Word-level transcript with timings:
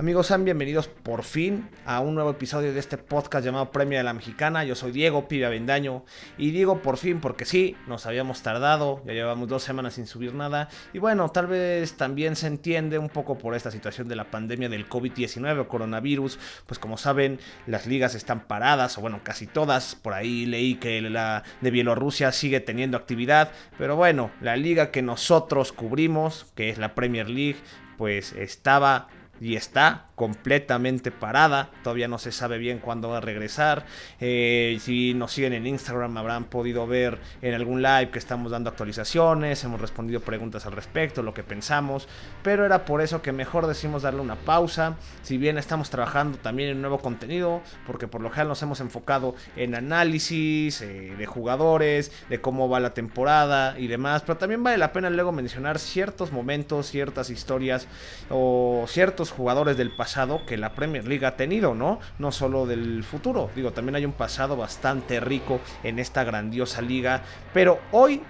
Amigos, 0.00 0.28
sean 0.28 0.46
bienvenidos 0.46 0.88
por 0.88 1.24
fin 1.24 1.68
a 1.84 2.00
un 2.00 2.14
nuevo 2.14 2.30
episodio 2.30 2.72
de 2.72 2.80
este 2.80 2.96
podcast 2.96 3.44
llamado 3.44 3.70
Premio 3.70 3.98
de 3.98 4.04
la 4.04 4.14
Mexicana. 4.14 4.64
Yo 4.64 4.74
soy 4.74 4.92
Diego 4.92 5.28
Pibe 5.28 5.44
Avendaño. 5.44 6.06
Y 6.38 6.52
digo 6.52 6.80
por 6.80 6.96
fin 6.96 7.20
porque 7.20 7.44
sí, 7.44 7.76
nos 7.86 8.06
habíamos 8.06 8.40
tardado, 8.40 9.02
ya 9.04 9.12
llevamos 9.12 9.50
dos 9.50 9.62
semanas 9.62 9.92
sin 9.92 10.06
subir 10.06 10.32
nada. 10.32 10.70
Y 10.94 11.00
bueno, 11.00 11.28
tal 11.28 11.48
vez 11.48 11.98
también 11.98 12.34
se 12.34 12.46
entiende 12.46 12.96
un 12.96 13.10
poco 13.10 13.36
por 13.36 13.54
esta 13.54 13.70
situación 13.70 14.08
de 14.08 14.16
la 14.16 14.30
pandemia 14.30 14.70
del 14.70 14.88
COVID-19 14.88 15.58
o 15.58 15.68
coronavirus, 15.68 16.38
pues 16.64 16.78
como 16.78 16.96
saben, 16.96 17.38
las 17.66 17.86
ligas 17.86 18.14
están 18.14 18.46
paradas 18.46 18.96
o 18.96 19.02
bueno, 19.02 19.20
casi 19.22 19.46
todas, 19.46 19.96
por 19.96 20.14
ahí 20.14 20.46
leí 20.46 20.76
que 20.76 21.02
la 21.02 21.42
de 21.60 21.70
Bielorrusia 21.70 22.32
sigue 22.32 22.60
teniendo 22.60 22.96
actividad, 22.96 23.52
pero 23.76 23.96
bueno, 23.96 24.30
la 24.40 24.56
liga 24.56 24.92
que 24.92 25.02
nosotros 25.02 25.72
cubrimos, 25.74 26.46
que 26.54 26.70
es 26.70 26.78
la 26.78 26.94
Premier 26.94 27.28
League, 27.28 27.58
pues 27.98 28.32
estaba 28.32 29.08
y 29.40 29.56
está 29.56 30.06
completamente 30.14 31.10
parada. 31.10 31.70
Todavía 31.82 32.06
no 32.06 32.18
se 32.18 32.30
sabe 32.30 32.58
bien 32.58 32.78
cuándo 32.78 33.08
va 33.08 33.18
a 33.18 33.20
regresar. 33.20 33.86
Eh, 34.20 34.78
si 34.80 35.14
nos 35.14 35.32
siguen 35.32 35.54
en 35.54 35.66
Instagram 35.66 36.16
habrán 36.18 36.44
podido 36.44 36.86
ver 36.86 37.18
en 37.40 37.54
algún 37.54 37.80
live 37.80 38.10
que 38.10 38.18
estamos 38.18 38.52
dando 38.52 38.68
actualizaciones, 38.68 39.64
hemos 39.64 39.80
respondido 39.80 40.20
preguntas 40.20 40.66
al 40.66 40.72
respecto, 40.72 41.22
lo 41.22 41.32
que 41.32 41.42
pensamos. 41.42 42.06
Pero 42.42 42.66
era 42.66 42.84
por 42.84 43.00
eso 43.00 43.22
que 43.22 43.32
mejor 43.32 43.66
decimos 43.66 44.02
darle 44.02 44.20
una 44.20 44.36
pausa. 44.36 44.96
Si 45.22 45.38
bien 45.38 45.56
estamos 45.56 45.88
trabajando 45.88 46.36
también 46.38 46.68
en 46.68 46.82
nuevo 46.82 46.98
contenido, 46.98 47.62
porque 47.86 48.06
por 48.06 48.20
lo 48.20 48.28
general 48.28 48.48
nos 48.48 48.62
hemos 48.62 48.80
enfocado 48.80 49.34
en 49.56 49.74
análisis 49.74 50.82
eh, 50.82 51.14
de 51.16 51.26
jugadores, 51.26 52.12
de 52.28 52.40
cómo 52.42 52.68
va 52.68 52.78
la 52.78 52.92
temporada 52.92 53.78
y 53.78 53.86
demás. 53.86 54.22
Pero 54.22 54.36
también 54.36 54.62
vale 54.62 54.76
la 54.76 54.92
pena 54.92 55.08
luego 55.08 55.32
mencionar 55.32 55.78
ciertos 55.78 56.30
momentos, 56.30 56.88
ciertas 56.90 57.30
historias 57.30 57.88
o 58.28 58.84
ciertos 58.86 59.29
jugadores 59.30 59.76
del 59.76 59.90
pasado 59.90 60.44
que 60.46 60.56
la 60.56 60.74
Premier 60.74 61.06
League 61.06 61.26
ha 61.26 61.36
tenido, 61.36 61.74
¿no? 61.74 62.00
No 62.18 62.32
solo 62.32 62.66
del 62.66 63.04
futuro. 63.04 63.50
Digo, 63.54 63.72
también 63.72 63.96
hay 63.96 64.04
un 64.04 64.12
pasado 64.12 64.56
bastante 64.56 65.20
rico 65.20 65.60
en 65.82 65.98
esta 65.98 66.24
grandiosa 66.24 66.82
liga. 66.82 67.22
Pero 67.52 67.80
hoy 67.92 68.22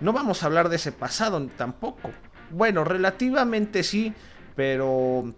no 0.00 0.12
vamos 0.12 0.42
a 0.42 0.46
hablar 0.46 0.68
de 0.68 0.76
ese 0.76 0.92
pasado 0.92 1.44
tampoco. 1.56 2.10
Bueno, 2.50 2.84
relativamente 2.84 3.82
sí, 3.82 4.14
pero 4.54 5.34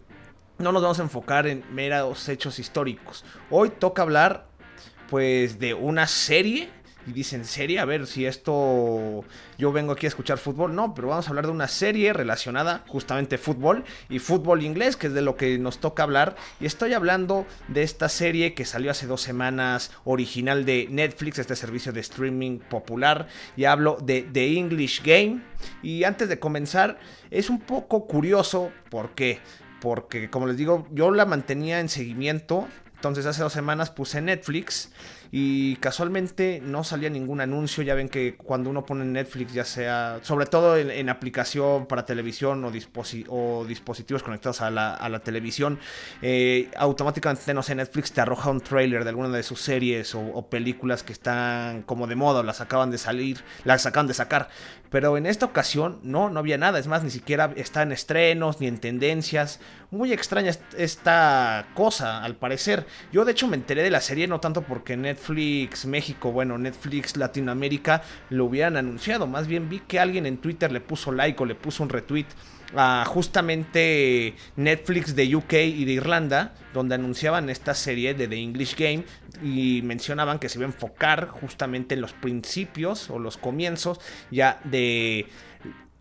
no 0.59 0.73
nos 0.73 0.83
vamos 0.83 0.99
a 0.99 1.03
enfocar 1.03 1.47
en 1.47 1.65
meros 1.73 2.29
hechos 2.29 2.59
históricos. 2.59 3.25
Hoy 3.51 3.71
toca 3.71 4.03
hablar 4.03 4.49
pues 5.09 5.59
de 5.59 5.75
una 5.75 6.07
serie 6.07 6.69
y 7.09 7.13
dicen, 7.13 7.47
¿serie? 7.47 7.79
A 7.79 7.87
ver 7.87 8.07
si 8.07 8.27
esto 8.27 9.25
yo 9.57 9.73
vengo 9.73 9.93
aquí 9.93 10.07
a 10.07 10.09
escuchar 10.09 10.37
fútbol. 10.37 10.75
No, 10.75 10.95
pero 10.95 11.09
vamos 11.09 11.27
a 11.27 11.31
hablar 11.31 11.47
de 11.47 11.53
una 11.53 11.69
serie 11.69 12.13
relacionada 12.13 12.85
justamente 12.87 13.39
fútbol 13.39 13.85
y 14.11 14.19
fútbol 14.19 14.63
inglés, 14.63 14.97
que 14.97 15.07
es 15.07 15.15
de 15.15 15.23
lo 15.23 15.37
que 15.37 15.59
nos 15.59 15.79
toca 15.79 16.03
hablar. 16.03 16.37
Y 16.61 16.67
estoy 16.67 16.93
hablando 16.93 17.47
de 17.69 17.83
esta 17.83 18.11
serie 18.11 18.53
que 18.53 18.67
salió 18.67 18.91
hace 18.91 19.07
dos 19.07 19.23
semanas, 19.23 19.91
original 20.05 20.67
de 20.67 20.87
Netflix, 20.91 21.39
este 21.39 21.57
servicio 21.57 21.93
de 21.93 22.01
streaming 22.01 22.59
popular. 22.59 23.27
Y 23.57 23.65
hablo 23.65 23.97
de 24.03 24.23
The 24.23 24.59
English 24.59 25.03
Game. 25.03 25.41
Y 25.83 26.05
antes 26.05 26.29
de 26.29 26.39
comenzar, 26.39 26.99
es 27.31 27.49
un 27.49 27.61
poco 27.61 28.07
curioso, 28.07 28.71
¿por 28.91 29.15
qué? 29.15 29.41
Porque, 29.81 30.29
como 30.29 30.47
les 30.47 30.59
digo, 30.59 30.87
yo 30.91 31.11
la 31.11 31.25
mantenía 31.25 31.81
en 31.81 31.89
seguimiento. 31.89 32.69
Entonces 32.97 33.25
hace 33.27 33.43
dos 33.43 33.53
semanas 33.53 33.91
puse 33.91 34.21
Netflix 34.21 34.91
y 35.31 35.77
casualmente 35.77 36.61
no 36.65 36.85
salía 36.85 37.11
ningún 37.11 37.41
anuncio. 37.41 37.83
Ya 37.83 37.95
ven 37.95 38.09
que 38.09 38.37
cuando 38.37 38.71
uno 38.71 38.85
pone 38.85 39.05
Netflix, 39.05 39.53
ya 39.53 39.65
sea, 39.65 40.21
sobre 40.23 40.47
todo 40.47 40.77
en, 40.77 41.09
aplicación 41.09 41.87
para 41.87 42.05
televisión 42.05 42.65
o, 42.65 43.65
dispositivos 43.65 44.23
conectados 44.23 44.61
a 44.61 44.71
la, 44.71 45.21
televisión, 45.21 45.79
eh, 46.23 46.71
automáticamente, 46.77 47.53
no 47.55 47.63
sé, 47.63 47.75
Netflix 47.75 48.13
te 48.13 48.21
arroja 48.21 48.51
un 48.51 48.61
trailer 48.61 49.05
de 49.05 49.11
alguna 49.11 49.29
de 49.29 49.43
sus 49.43 49.61
series 49.61 50.15
o, 50.15 50.47
películas 50.49 51.03
que 51.03 51.13
están 51.13 51.83
como 51.83 52.07
de 52.07 52.15
moda 52.15 52.41
o 52.41 52.43
las 52.43 52.61
acaban 52.61 52.91
de 52.91 52.99
salir, 52.99 53.43
las 53.65 53.85
acaban 53.87 54.07
de 54.07 54.15
sacar. 54.15 54.49
Pero 54.91 55.19
en 55.19 55.27
esta 55.27 55.45
ocasión 55.45 56.01
no, 56.03 56.31
no 56.31 56.41
había 56.41 56.57
nada. 56.57 56.79
Es 56.79 56.87
más, 56.87 57.03
ni 57.03 57.11
siquiera 57.11 57.53
está 57.57 57.83
en 57.83 57.93
estrenos 57.93 58.61
ni 58.61 58.69
en 58.69 58.79
tendencias. 58.79 59.61
Muy 59.91 60.13
extraña 60.13 60.53
esta 60.79 61.67
cosa, 61.75 62.23
al 62.23 62.37
parecer. 62.37 62.87
Yo 63.13 63.27
de 63.27 63.33
hecho 63.33 63.49
me 63.49 63.57
enteré 63.57 63.83
de 63.83 63.91
la 63.91 64.01
serie 64.01 64.27
no 64.27 64.41
tanto 64.41 64.63
porque 64.63 64.97
Netflix 64.97 65.18
Netflix 65.19 65.85
México, 65.85 66.31
bueno, 66.31 66.57
Netflix 66.59 67.17
Latinoamérica 67.17 68.03
lo 68.31 68.45
hubieran 68.45 68.77
anunciado. 68.77 69.27
Más 69.27 69.49
bien 69.49 69.69
vi 69.69 69.81
que 69.81 69.99
alguien 69.99 70.27
en 70.27 70.39
Twitter 70.39 70.71
le 70.71 70.81
puso 70.81 71.11
like 71.11 71.43
o 71.43 71.47
le 71.47 71.57
puso 71.57 71.83
un 71.83 71.89
retweet 71.89 72.27
a 72.77 73.05
justamente 73.07 74.35
Netflix 74.57 75.17
de 75.17 75.35
UK 75.35 75.53
y 75.55 75.85
de 75.85 75.93
Irlanda, 75.93 76.55
donde 76.73 76.95
anunciaban 76.95 77.51
esta 77.51 77.75
serie 77.75 78.15
de 78.15 78.29
The 78.29 78.37
English 78.37 78.77
Game 78.77 79.05
y 79.43 79.81
mencionaban 79.83 80.39
que 80.39 80.49
se 80.49 80.59
iba 80.59 80.67
a 80.67 80.71
enfocar 80.71 81.29
justamente 81.29 81.95
en 81.95 82.01
los 82.01 82.13
principios 82.13 83.11
o 83.11 83.19
los 83.19 83.39
comienzos 83.39 84.01
ya 84.31 84.61
de 84.65 85.27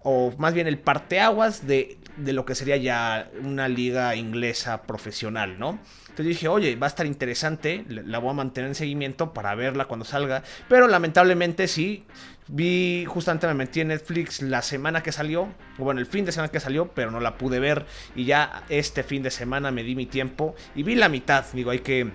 o 0.03 0.33
más 0.37 0.53
bien 0.53 0.67
el 0.67 0.79
parteaguas 0.79 1.67
de, 1.67 1.97
de 2.17 2.33
lo 2.33 2.45
que 2.45 2.55
sería 2.55 2.77
ya 2.77 3.29
una 3.41 3.67
liga 3.67 4.15
inglesa 4.15 4.83
profesional, 4.83 5.59
¿no? 5.59 5.79
Entonces 6.17 6.35
dije, 6.35 6.47
oye, 6.47 6.75
va 6.75 6.87
a 6.87 6.89
estar 6.89 7.05
interesante, 7.05 7.85
la 7.87 8.17
voy 8.17 8.31
a 8.31 8.33
mantener 8.33 8.69
en 8.69 8.75
seguimiento 8.75 9.33
para 9.33 9.53
verla 9.53 9.85
cuando 9.85 10.03
salga. 10.03 10.41
Pero 10.67 10.87
lamentablemente 10.87 11.67
sí, 11.67 12.05
vi, 12.47 13.05
justamente 13.05 13.45
me 13.45 13.53
metí 13.53 13.81
en 13.81 13.89
Netflix 13.89 14.41
la 14.41 14.63
semana 14.63 15.03
que 15.03 15.11
salió, 15.11 15.49
o 15.77 15.83
bueno, 15.83 15.99
el 15.99 16.07
fin 16.07 16.25
de 16.25 16.31
semana 16.31 16.51
que 16.51 16.59
salió, 16.59 16.89
pero 16.93 17.11
no 17.11 17.19
la 17.19 17.37
pude 17.37 17.59
ver. 17.59 17.85
Y 18.15 18.25
ya 18.25 18.63
este 18.69 19.03
fin 19.03 19.21
de 19.21 19.29
semana 19.29 19.69
me 19.69 19.83
di 19.83 19.95
mi 19.95 20.07
tiempo 20.07 20.55
y 20.73 20.81
vi 20.81 20.95
la 20.95 21.07
mitad. 21.07 21.45
Digo, 21.53 21.69
hay 21.69 21.79
que 21.79 22.11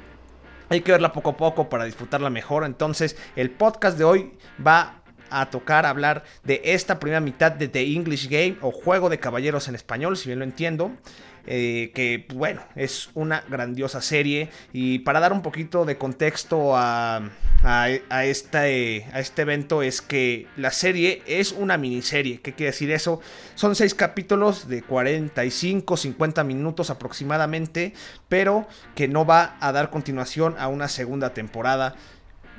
hay 0.68 0.80
que 0.80 0.92
verla 0.92 1.12
poco 1.12 1.30
a 1.30 1.36
poco 1.36 1.68
para 1.68 1.84
disfrutarla 1.84 2.30
mejor. 2.30 2.64
Entonces, 2.64 3.16
el 3.36 3.50
podcast 3.50 3.98
de 3.98 4.04
hoy 4.04 4.32
va 4.66 5.01
a 5.40 5.50
tocar 5.50 5.86
hablar 5.86 6.24
de 6.44 6.60
esta 6.64 6.98
primera 6.98 7.20
mitad 7.20 7.52
de 7.52 7.68
The 7.68 7.82
English 7.94 8.28
Game 8.28 8.56
o 8.60 8.70
Juego 8.70 9.08
de 9.08 9.18
Caballeros 9.18 9.68
en 9.68 9.74
español, 9.74 10.16
si 10.16 10.28
bien 10.28 10.38
lo 10.38 10.44
entiendo. 10.44 10.92
Eh, 11.44 11.90
que 11.92 12.26
bueno, 12.34 12.62
es 12.76 13.10
una 13.14 13.42
grandiosa 13.48 14.00
serie. 14.00 14.50
Y 14.72 15.00
para 15.00 15.20
dar 15.20 15.32
un 15.32 15.42
poquito 15.42 15.84
de 15.84 15.98
contexto 15.98 16.76
a, 16.76 17.30
a, 17.64 18.24
este, 18.24 19.06
a 19.12 19.20
este 19.20 19.42
evento 19.42 19.82
es 19.82 20.02
que 20.02 20.46
la 20.56 20.70
serie 20.70 21.22
es 21.26 21.52
una 21.52 21.78
miniserie. 21.78 22.40
¿Qué 22.40 22.52
quiere 22.52 22.70
decir 22.70 22.90
eso? 22.92 23.20
Son 23.54 23.74
seis 23.74 23.94
capítulos 23.94 24.68
de 24.68 24.82
45, 24.82 25.96
50 25.96 26.44
minutos 26.44 26.90
aproximadamente, 26.90 27.92
pero 28.28 28.68
que 28.94 29.08
no 29.08 29.26
va 29.26 29.56
a 29.60 29.72
dar 29.72 29.90
continuación 29.90 30.54
a 30.58 30.68
una 30.68 30.88
segunda 30.88 31.34
temporada 31.34 31.96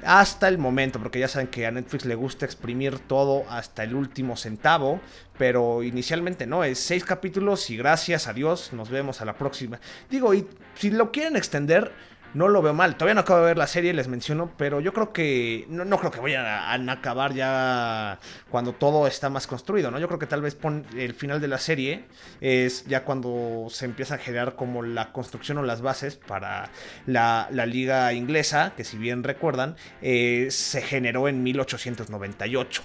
hasta 0.06 0.48
el 0.48 0.58
momento, 0.58 1.00
porque 1.00 1.20
ya 1.20 1.28
saben 1.28 1.48
que 1.48 1.66
a 1.66 1.72
Netflix 1.72 2.06
le 2.06 2.16
gusta 2.16 2.46
exprimir 2.46 3.00
todo 3.00 3.44
hasta 3.50 3.84
el 3.84 3.96
último 3.96 4.38
centavo, 4.38 5.02
pero 5.38 5.84
inicialmente 5.84 6.46
no, 6.46 6.64
es 6.64 6.80
seis 6.80 7.04
capítulos 7.04 7.70
y 7.70 7.78
gracias 7.78 8.28
a 8.28 8.34
Dios 8.34 8.74
nos 8.74 8.90
vemos 8.90 9.22
a 9.22 9.26
la 9.26 9.38
próxima. 9.38 9.80
Digo, 10.10 10.34
y 10.34 10.48
si 10.76 10.92
lo 10.92 11.12
quieren 11.12 11.36
extender, 11.36 11.92
no 12.34 12.48
lo 12.48 12.62
veo 12.62 12.74
mal. 12.74 12.96
Todavía 12.96 13.16
no 13.16 13.22
acabo 13.22 13.40
de 13.40 13.46
ver 13.46 13.58
la 13.58 13.68
serie, 13.68 13.94
les 13.94 14.08
menciono, 14.08 14.52
pero 14.58 14.80
yo 14.80 14.94
creo 14.94 15.14
que 15.14 15.66
no, 15.70 15.86
no 15.86 15.98
creo 16.00 16.12
que 16.12 16.20
vayan 16.20 16.46
a, 16.46 16.94
acabar 16.94 17.34
ya 17.34 18.20
cuando 18.50 18.74
todo 18.74 19.08
está 19.08 19.30
más 19.30 19.48
construido, 19.48 19.92
¿no? 19.92 20.00
Yo 20.00 20.08
creo 20.08 20.20
que 20.20 20.28
tal 20.28 20.42
vez 20.42 20.58
el 20.96 21.14
final 21.14 21.42
de 21.42 21.48
la 21.48 21.58
serie 21.58 22.06
es 22.42 22.86
ya 22.86 23.04
cuando 23.04 23.68
se 23.70 23.86
empieza 23.86 24.16
a 24.16 24.18
generar 24.18 24.56
como 24.56 24.84
la 24.84 25.12
construcción 25.12 25.58
o 25.58 25.64
las 25.64 25.82
bases 25.82 26.16
para 26.16 26.70
la, 27.06 27.48
liga 27.66 28.14
inglesa, 28.14 28.74
que 28.76 28.84
si 28.84 28.98
bien 28.98 29.24
recuerdan, 29.24 29.76
eh, 30.02 30.48
se 30.50 30.82
generó 30.82 31.28
en 31.28 31.44
1898 31.44 32.84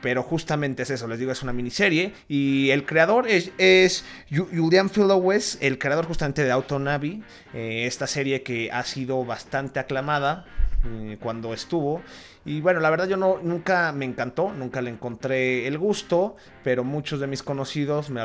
pero 0.00 0.22
justamente 0.22 0.82
es 0.82 0.90
eso, 0.90 1.08
les 1.08 1.18
digo, 1.18 1.32
es 1.32 1.42
una 1.42 1.52
miniserie 1.52 2.12
y 2.28 2.70
el 2.70 2.84
creador 2.84 3.26
es, 3.28 4.04
Julian 4.30 4.90
Philowes, 4.90 5.58
el 5.60 5.78
creador 5.78 6.06
justamente 6.06 6.44
de 6.44 6.50
Autonavi, 6.50 7.22
eh, 7.54 7.84
esta 7.86 8.06
serie 8.06 8.42
que 8.42 8.70
ha 8.70 8.84
sido 8.84 9.24
bastante 9.24 9.80
aclamada 9.80 10.44
eh, 10.86 11.16
cuando 11.20 11.54
estuvo. 11.54 12.02
Y 12.44 12.60
bueno, 12.60 12.80
la 12.80 12.90
verdad 12.90 13.08
yo 13.08 13.16
no, 13.16 13.38
nunca 13.42 13.90
me 13.92 14.04
encantó, 14.04 14.52
nunca 14.52 14.82
le 14.82 14.90
encontré 14.90 15.66
el 15.66 15.78
gusto, 15.78 16.36
pero 16.62 16.84
muchos 16.84 17.20
de 17.20 17.26
mis 17.26 17.42
conocidos 17.42 18.10
me, 18.10 18.20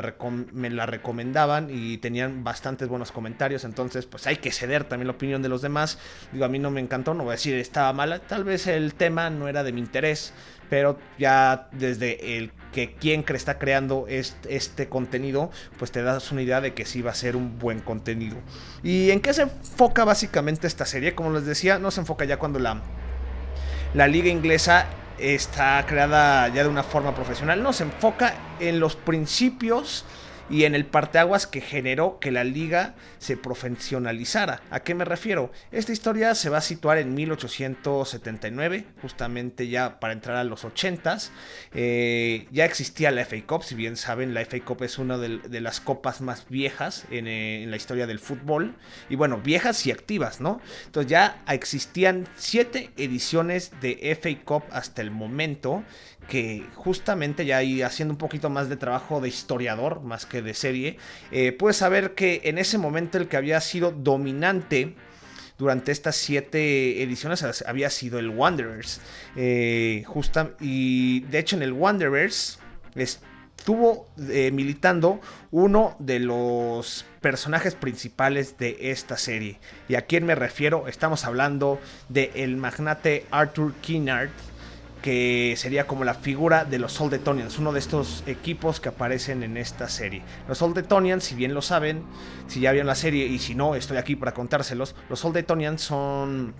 me, 0.52 0.68
la 0.68 0.84
recomendaban 0.84 1.68
y 1.70 1.96
tenían 1.96 2.44
bastantes 2.44 2.88
buenos 2.88 3.12
comentarios, 3.12 3.64
entonces 3.64 4.04
pues 4.04 4.26
hay 4.26 4.36
que 4.36 4.52
ceder 4.52 4.84
también 4.84 5.06
la 5.06 5.14
opinión 5.14 5.40
de 5.40 5.48
los 5.48 5.62
demás. 5.62 5.98
Digo, 6.32 6.44
a 6.44 6.48
mí 6.48 6.58
no 6.58 6.70
me 6.70 6.82
encantó, 6.82 7.14
no 7.14 7.24
voy 7.24 7.30
a 7.30 7.36
decir 7.36 7.54
estaba 7.54 7.94
mala, 7.94 8.18
tal 8.18 8.44
vez 8.44 8.66
el 8.66 8.92
tema 8.92 9.30
no 9.30 9.48
era 9.48 9.62
de 9.62 9.72
mi 9.72 9.80
interés, 9.80 10.34
pero 10.70 10.96
ya 11.18 11.68
desde 11.72 12.38
el 12.38 12.52
que 12.72 12.94
quien 12.94 13.24
está 13.28 13.58
creando 13.58 14.06
este, 14.08 14.88
contenido, 14.88 15.50
pues 15.78 15.90
te 15.90 16.02
das 16.02 16.30
una 16.30 16.42
idea 16.42 16.60
de 16.60 16.72
que 16.72 16.86
sí 16.86 17.02
va 17.02 17.10
a 17.10 17.14
ser 17.14 17.36
un 17.36 17.58
buen 17.58 17.80
contenido. 17.80 18.36
¿Y 18.82 19.10
en 19.10 19.20
qué 19.20 19.34
se 19.34 19.42
enfoca 19.42 20.04
básicamente 20.04 20.68
esta 20.68 20.86
serie? 20.86 21.14
Como 21.14 21.32
les 21.32 21.44
decía, 21.44 21.78
no 21.78 21.90
se 21.90 22.00
enfoca 22.00 22.24
ya 22.24 22.38
cuando 22.38 22.60
la, 22.60 22.80
la 23.92 24.06
liga 24.06 24.28
inglesa 24.28 24.86
está 25.18 25.84
creada 25.86 26.48
ya 26.48 26.62
de 26.62 26.68
una 26.68 26.84
forma 26.84 27.14
profesional, 27.14 27.62
no, 27.62 27.72
se 27.72 27.82
enfoca 27.82 28.34
en 28.60 28.80
los 28.80 28.96
principios 28.96 30.04
y 30.50 30.64
en 30.64 30.74
el 30.74 30.84
parteaguas 30.84 31.46
que 31.46 31.60
generó 31.60 32.18
que 32.18 32.32
la 32.32 32.44
liga 32.44 32.94
se 33.18 33.36
profesionalizara. 33.36 34.62
¿A 34.70 34.80
qué 34.80 34.94
me 34.94 35.04
refiero? 35.04 35.52
Esta 35.70 35.92
historia 35.92 36.34
se 36.34 36.50
va 36.50 36.58
a 36.58 36.62
situar 36.62 36.98
en 36.98 37.14
1879, 37.14 38.84
justamente 39.00 39.68
ya 39.68 40.00
para 40.00 40.12
entrar 40.12 40.36
a 40.36 40.44
los 40.44 40.64
80s. 40.64 41.30
Eh, 41.72 42.48
ya 42.50 42.64
existía 42.64 43.10
la 43.12 43.24
FA 43.24 43.36
Cup, 43.46 43.62
si 43.62 43.74
bien 43.74 43.96
saben, 43.96 44.34
la 44.34 44.44
FA 44.44 44.60
Cup 44.60 44.82
es 44.82 44.98
una 44.98 45.18
de, 45.18 45.60
las 45.60 45.80
copas 45.80 46.20
más 46.20 46.46
viejas 46.48 47.04
en, 47.10 47.28
eh, 47.28 47.62
en, 47.62 47.70
la 47.70 47.76
historia 47.76 48.06
del 48.06 48.18
fútbol. 48.18 48.74
Y 49.08 49.16
bueno, 49.16 49.38
viejas 49.38 49.86
y 49.86 49.92
activas, 49.92 50.40
¿no? 50.40 50.60
Entonces 50.86 51.10
ya 51.10 51.42
existían 51.48 52.26
siete 52.36 52.90
ediciones 52.96 53.72
de 53.80 54.16
FA 54.20 54.44
Cup 54.44 54.64
hasta 54.72 55.02
el 55.02 55.10
momento 55.10 55.84
que 56.28 56.64
justamente 56.74 57.44
ya 57.44 57.58
ahí 57.58 57.82
haciendo 57.82 58.14
un 58.14 58.18
poquito 58.18 58.50
más 58.50 58.68
de 58.68 58.76
trabajo 58.76 59.20
de 59.20 59.28
historiador 59.28 60.00
más 60.02 60.26
que 60.26 60.42
de 60.42 60.54
serie, 60.54 60.96
eh, 61.32 61.52
puedes 61.52 61.76
saber 61.76 62.14
que 62.14 62.42
en 62.44 62.58
ese 62.58 62.78
momento 62.78 63.18
el 63.18 63.28
que 63.28 63.36
había 63.36 63.60
sido 63.60 63.90
dominante 63.90 64.94
durante 65.58 65.92
estas 65.92 66.16
siete 66.16 67.02
ediciones 67.02 67.44
había 67.66 67.90
sido 67.90 68.18
el 68.18 68.30
Wanderers. 68.30 69.00
Eh, 69.36 70.04
justa, 70.06 70.52
y 70.60 71.20
de 71.20 71.38
hecho 71.38 71.56
en 71.56 71.62
el 71.62 71.72
Wanderers 71.72 72.58
estuvo 72.94 74.08
eh, 74.30 74.50
militando 74.52 75.20
uno 75.50 75.96
de 75.98 76.18
los 76.18 77.04
personajes 77.20 77.74
principales 77.74 78.56
de 78.56 78.90
esta 78.90 79.18
serie. 79.18 79.58
¿Y 79.86 79.96
a 79.96 80.02
quién 80.02 80.24
me 80.24 80.34
refiero? 80.34 80.88
Estamos 80.88 81.26
hablando 81.26 81.78
del 82.08 82.30
el 82.34 82.56
magnate 82.56 83.26
Arthur 83.30 83.74
Kinnard 83.82 84.30
que 85.02 85.54
sería 85.56 85.86
como 85.86 86.04
la 86.04 86.14
figura 86.14 86.64
de 86.64 86.78
los 86.78 86.92
Soldetonians, 86.92 87.58
uno 87.58 87.72
de 87.72 87.78
estos 87.78 88.22
equipos 88.26 88.80
que 88.80 88.90
aparecen 88.90 89.42
en 89.42 89.56
esta 89.56 89.88
serie. 89.88 90.22
Los 90.48 90.58
Soldetonians, 90.58 91.24
si 91.24 91.34
bien 91.34 91.54
lo 91.54 91.62
saben, 91.62 92.02
si 92.46 92.60
ya 92.60 92.72
vieron 92.72 92.86
la 92.86 92.94
serie 92.94 93.26
y 93.26 93.38
si 93.38 93.54
no, 93.54 93.74
estoy 93.74 93.96
aquí 93.96 94.16
para 94.16 94.32
contárselos, 94.32 94.94
los 95.08 95.20
Soldetonians 95.20 95.80
son 95.80 96.54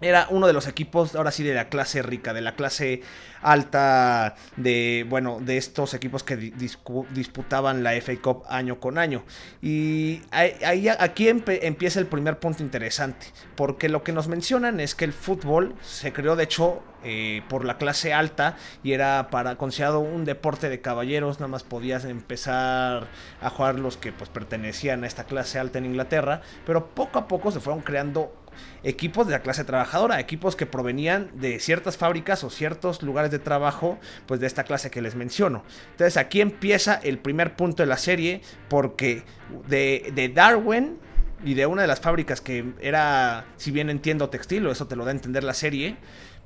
era 0.00 0.26
uno 0.30 0.46
de 0.46 0.52
los 0.52 0.66
equipos, 0.66 1.14
ahora 1.14 1.30
sí, 1.30 1.42
de 1.42 1.54
la 1.54 1.68
clase 1.68 2.02
rica, 2.02 2.32
de 2.32 2.40
la 2.40 2.54
clase 2.54 3.02
alta, 3.42 4.34
de, 4.56 5.06
bueno, 5.08 5.38
de 5.40 5.56
estos 5.56 5.94
equipos 5.94 6.22
que 6.22 6.36
disputaban 6.36 7.82
la 7.82 7.92
FA 8.00 8.16
Cup 8.20 8.44
año 8.48 8.80
con 8.80 8.98
año. 8.98 9.24
Y 9.62 10.22
ahí, 10.30 10.88
aquí 10.88 11.28
empieza 11.28 12.00
el 12.00 12.06
primer 12.06 12.38
punto 12.38 12.62
interesante, 12.62 13.26
porque 13.56 13.88
lo 13.88 14.02
que 14.02 14.12
nos 14.12 14.28
mencionan 14.28 14.80
es 14.80 14.94
que 14.94 15.04
el 15.04 15.12
fútbol 15.12 15.74
se 15.82 16.12
creó, 16.12 16.36
de 16.36 16.44
hecho, 16.44 16.82
eh, 17.02 17.42
por 17.48 17.64
la 17.64 17.78
clase 17.78 18.12
alta 18.12 18.56
y 18.82 18.92
era 18.92 19.28
para 19.30 19.56
considerado 19.56 20.00
un 20.00 20.26
deporte 20.26 20.68
de 20.68 20.82
caballeros, 20.82 21.40
nada 21.40 21.48
más 21.48 21.62
podías 21.62 22.04
empezar 22.04 23.08
a 23.40 23.48
jugar 23.48 23.78
los 23.78 23.96
que 23.96 24.12
pues 24.12 24.28
pertenecían 24.28 25.02
a 25.04 25.06
esta 25.06 25.24
clase 25.24 25.58
alta 25.58 25.78
en 25.78 25.86
Inglaterra, 25.86 26.42
pero 26.66 26.88
poco 26.88 27.18
a 27.18 27.26
poco 27.26 27.52
se 27.52 27.60
fueron 27.60 27.80
creando 27.80 28.34
equipos 28.82 29.26
de 29.26 29.32
la 29.32 29.40
clase 29.40 29.64
trabajadora, 29.64 30.20
equipos 30.20 30.56
que 30.56 30.66
provenían 30.66 31.30
de 31.34 31.58
ciertas 31.60 31.96
fábricas 31.96 32.44
o 32.44 32.50
ciertos 32.50 33.02
lugares 33.02 33.30
de 33.30 33.38
trabajo, 33.38 33.98
pues 34.26 34.40
de 34.40 34.46
esta 34.46 34.64
clase 34.64 34.90
que 34.90 35.02
les 35.02 35.14
menciono. 35.14 35.64
Entonces 35.92 36.16
aquí 36.16 36.40
empieza 36.40 36.94
el 36.94 37.18
primer 37.18 37.56
punto 37.56 37.82
de 37.82 37.86
la 37.86 37.96
serie, 37.96 38.42
porque 38.68 39.22
de, 39.68 40.32
Darwin 40.34 40.98
y 41.44 41.54
de 41.54 41.66
una 41.66 41.82
de 41.82 41.88
las 41.88 42.00
fábricas 42.00 42.40
que 42.40 42.72
era, 42.80 43.46
si 43.56 43.70
bien 43.70 43.90
entiendo 43.90 44.30
textil, 44.30 44.66
o 44.66 44.72
eso 44.72 44.86
te 44.86 44.96
lo 44.96 45.04
da 45.04 45.10
a 45.10 45.14
entender 45.14 45.44
la 45.44 45.54
serie, 45.54 45.96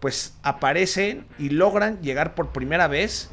pues 0.00 0.36
aparecen 0.42 1.26
y 1.38 1.50
logran 1.50 2.00
llegar 2.02 2.34
por 2.34 2.52
primera 2.52 2.88
vez 2.88 3.30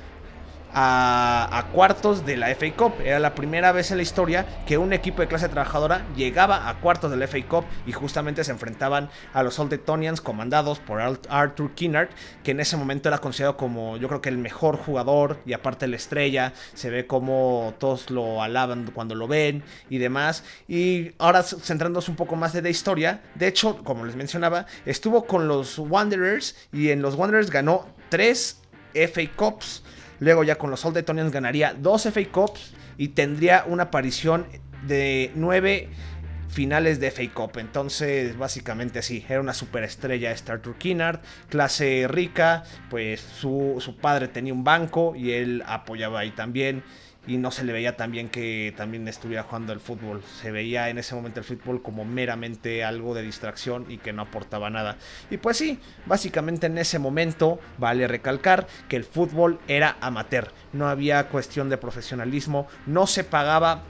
a, 0.73 1.68
cuartos 1.73 2.25
de 2.25 2.38
la 2.38 2.53
FA 2.56 2.71
Cup. 2.75 2.94
Era 3.03 3.19
la 3.19 3.35
primera 3.35 3.71
vez 3.71 3.91
en 3.91 3.97
la 3.97 4.03
historia 4.03 4.45
que 4.65 4.77
un 4.77 4.94
equipo 4.94 5.21
de 5.21 5.27
clase 5.27 5.50
trabajadora 5.50 6.06
llegaba 6.15 6.69
a 6.69 6.79
cuartos 6.79 7.12
de 7.12 7.18
la 7.18 7.27
FA 7.27 7.45
Cup 7.47 7.65
y 7.85 7.91
justamente 7.91 8.44
se 8.44 8.51
enfrentaban 8.51 9.09
a 9.33 9.44
los 9.44 9.59
Old 9.59 9.73
Etonians 9.73 10.21
comandados 10.21 10.79
por 10.79 11.01
Arthur 11.01 11.71
Kinnard, 11.73 12.09
que 12.44 12.51
en 12.51 12.59
ese 12.59 12.77
momento 12.77 13.09
era 13.09 13.19
considerado 13.19 13.57
como 13.57 13.97
yo 13.97 14.07
creo 14.07 14.21
que 14.21 14.29
el 14.29 14.38
mejor 14.38 14.77
jugador 14.77 15.39
y 15.45 15.53
aparte 15.53 15.88
la 15.88 15.95
estrella. 15.95 16.53
Se 16.73 16.89
ve 16.89 17.07
como 17.07 17.73
todos 17.77 18.09
lo 18.09 18.41
alaban 18.41 18.89
cuando 18.94 19.15
lo 19.15 19.27
ven 19.27 19.63
y 19.89 19.97
demás. 19.97 20.44
Y 20.68 21.12
ahora 21.18 21.44
centrándonos 21.44 22.09
un 22.09 22.15
poco 22.15 22.35
más 22.35 22.53
de 22.53 22.62
la 22.62 22.69
historia, 22.69 23.21
de 23.35 23.47
hecho, 23.47 23.83
como 23.83 24.06
les 24.06 24.15
mencionaba, 24.15 24.65
estuvo 24.85 25.25
con 25.25 25.47
los 25.47 25.79
Wanderers 25.79 26.56
y 26.71 26.89
en 26.89 27.01
los 27.01 27.15
Wanderers 27.15 27.50
ganó 27.50 27.88
tres 28.09 28.62
FA 28.94 29.21
Cups. 29.35 29.83
Luego 30.21 30.44
ya 30.44 30.59
con 30.59 30.69
los 30.69 30.85
Old 30.85 30.97
Etonians 30.97 31.31
ganaría 31.31 31.73
dos 31.73 32.03
FA 32.03 32.23
Cups 32.31 32.73
y 32.95 33.09
tendría 33.09 33.65
una 33.68 33.83
aparición 33.83 34.45
de 34.85 35.31
nueve 35.33 35.89
finales 36.47 37.00
de 37.00 37.09
FA 37.09 37.23
Cup. 37.33 37.57
Entonces, 37.57 38.38
básicamente 38.38 39.00
así, 39.00 39.25
era 39.27 39.41
una 39.41 39.56
superestrella 39.56 40.31
Star 40.33 40.62
Trek 40.62 40.77
Kinnard, 40.77 41.21
clase 41.50 42.06
rica, 42.07 42.63
pues 42.91 43.19
su, 43.19 43.77
su, 43.79 43.97
padre 43.97 44.27
tenía 44.27 44.53
un 44.53 44.63
banco 44.63 45.15
y 45.15 45.31
él 45.31 45.63
apoyaba 45.65 46.19
ahí 46.19 46.29
también 46.29 46.83
y 47.27 47.38
no 47.38 47.51
se 47.51 47.63
le 47.63 47.73
veía 47.73 47.97
tan 47.97 48.12
bien 48.12 48.29
que 48.29 48.73
también 48.75 49.07
estuviera 49.07 49.44
jugando 49.44 49.73
el 49.73 49.79
fútbol. 49.79 50.23
Se 50.41 50.51
veía 50.51 50.89
en 50.89 50.97
ese 50.97 51.13
momento 51.13 51.39
el 51.39 51.45
fútbol 51.45 51.81
como 51.81 52.03
meramente 52.03 52.83
algo 52.83 53.13
de 53.13 53.21
distracción 53.21 53.85
y 53.89 54.00
que 54.00 54.12
no 54.12 54.23
aportaba 54.23 54.69
nada. 54.69 54.97
Y 55.29 55.38
pues 55.38 55.57
sí, 55.57 55.79
básicamente 56.06 56.68
en 56.68 56.77
ese 56.77 56.97
momento 57.00 57.59
vale 57.77 58.07
recalcar 58.07 58.68
que 58.89 58.95
el 58.95 59.03
fútbol 59.03 59.59
era 59.68 59.97
amateur. 60.01 60.51
No 60.73 60.89
había 60.89 61.27
cuestión 61.29 61.69
de 61.69 61.77
profesionalismo, 61.77 62.68
no 62.88 63.06
se 63.06 63.23
pagaba 63.23 63.83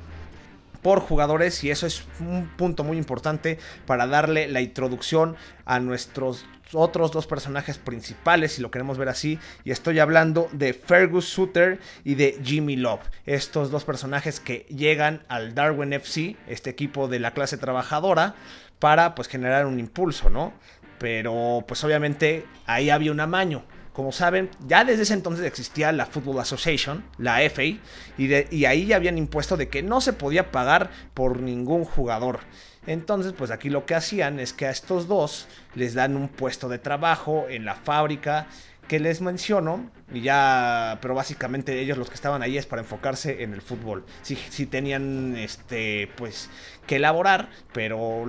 por 0.82 1.00
jugadores 1.00 1.64
y 1.64 1.72
eso 1.72 1.86
es 1.86 2.04
un 2.20 2.48
punto 2.58 2.84
muy 2.84 2.98
importante 2.98 3.60
para 3.86 4.08
darle 4.08 4.48
la 4.48 4.62
introducción 4.62 5.36
a 5.66 5.80
nuestros 5.80 6.46
otros 6.74 7.12
dos 7.12 7.28
personajes 7.28 7.78
principales, 7.78 8.54
si 8.54 8.62
lo 8.62 8.72
queremos 8.72 8.98
ver 8.98 9.10
así, 9.10 9.40
y 9.64 9.72
estoy 9.72 10.00
hablando 10.00 10.50
de 10.52 10.74
Fergus 10.74 11.26
Suter 11.26 11.80
y 12.04 12.16
de 12.16 12.40
Jimmy 12.44 12.76
Love, 12.76 13.02
estos 13.26 13.72
dos 13.72 13.84
personajes 13.84 14.40
que 14.40 14.66
llegan 14.70 15.24
al 15.28 15.54
Darwin 15.56 15.94
FC, 15.94 16.36
este 16.48 16.70
equipo 16.70 17.08
de 17.08 17.20
la 17.20 17.32
clase 17.32 17.58
trabajadora, 17.58 18.36
para 18.80 19.16
pues 19.16 19.28
generar 19.28 19.66
un 19.66 19.80
impulso, 19.80 20.30
¿no? 20.30 20.54
Pero 20.98 21.64
pues 21.68 21.84
obviamente 21.84 22.46
ahí 22.66 22.90
había 22.90 23.12
un 23.12 23.20
amaño. 23.20 23.64
Como 23.94 24.14
saben, 24.14 24.50
ya 24.68 24.86
desde 24.86 25.04
ese 25.04 25.14
entonces 25.14 25.46
existía 25.46 25.92
la 25.92 26.06
Football 26.06 26.40
Association, 26.40 27.04
la 27.18 27.42
FA, 27.50 27.64
y, 27.64 27.82
y 28.18 28.66
ahí 28.66 28.86
ya 28.86 28.96
habían 28.96 29.18
impuesto 29.18 29.58
de 29.58 29.68
que 29.68 29.84
no 29.84 30.00
se 30.00 30.14
podía 30.14 30.52
pagar 30.52 30.90
por 31.14 31.42
ningún 31.42 31.84
jugador. 31.84 32.40
Entonces, 32.88 33.34
pues 33.34 33.52
aquí 33.52 33.70
lo 33.70 33.86
que 33.86 33.96
hacían 33.96 34.40
es 34.40 34.54
que 34.54 34.66
a 34.66 34.72
estos 34.72 35.08
dos 35.08 35.48
les 35.76 35.94
dan 35.94 36.16
un 36.16 36.28
puesto 36.28 36.68
de 36.68 36.80
trabajo 36.80 37.46
en 37.50 37.66
la 37.66 37.76
fábrica 37.76 38.48
que 38.88 39.00
les 39.00 39.22
menciono 39.22 39.90
y 40.12 40.20
ya, 40.20 41.00
pero 41.02 41.16
básicamente 41.16 41.80
ellos 41.80 41.98
los 41.98 42.10
que 42.10 42.16
estaban 42.16 42.42
ahí 42.42 42.58
es 42.58 42.66
para 42.66 42.82
enfocarse 42.82 43.42
en 43.42 43.54
el 43.54 43.62
fútbol. 43.62 44.04
Sí, 44.22 44.66
tenían, 44.66 45.38
este, 45.38 46.10
pues, 46.18 46.50
que 46.88 46.98
elaborar, 46.98 47.50
pero 47.72 48.26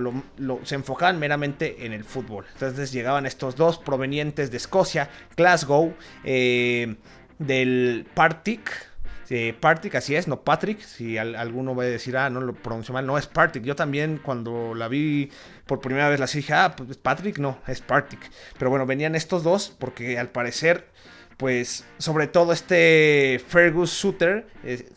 se 0.63 0.75
enfocaban 0.75 1.19
meramente 1.19 1.85
en 1.85 1.91
el 1.91 2.05
fútbol. 2.05 2.45
Entonces 2.53 2.93
llegaban 2.93 3.25
estos 3.25 3.57
dos 3.57 3.77
provenientes 3.77 4.51
de 4.51 4.57
Escocia, 4.57 5.09
Glasgow, 5.35 5.93
eh, 6.23 6.95
del 7.39 8.07
Partick 8.13 8.92
este, 9.23 9.53
Partic, 9.53 9.95
así 9.95 10.15
es, 10.15 10.27
no 10.27 10.43
Patrick. 10.43 10.81
Si 10.81 11.17
alguno 11.17 11.73
va 11.75 11.83
a 11.83 11.87
decir, 11.87 12.17
ah, 12.17 12.29
no 12.29 12.41
lo 12.41 12.53
pronuncio 12.53 12.93
mal, 12.93 13.07
no 13.07 13.17
es 13.17 13.25
Partic. 13.25 13.63
Yo 13.63 13.75
también 13.75 14.19
cuando 14.23 14.75
la 14.75 14.89
vi 14.89 15.31
por 15.65 15.79
primera 15.79 16.09
vez 16.09 16.19
la 16.19 16.25
dije, 16.25 16.53
ah, 16.53 16.75
pues 16.75 16.97
Patrick, 16.97 17.39
no, 17.39 17.59
es 17.67 17.79
Partic. 17.79 18.19
Pero 18.57 18.69
bueno, 18.69 18.85
venían 18.85 19.15
estos 19.15 19.43
dos 19.43 19.73
porque 19.79 20.19
al 20.19 20.29
parecer 20.29 20.91
pues 21.37 21.83
sobre 21.97 22.27
todo 22.27 22.53
este 22.53 23.41
Fergus 23.47 23.89
Suter 23.89 24.45
eh, 24.63 24.87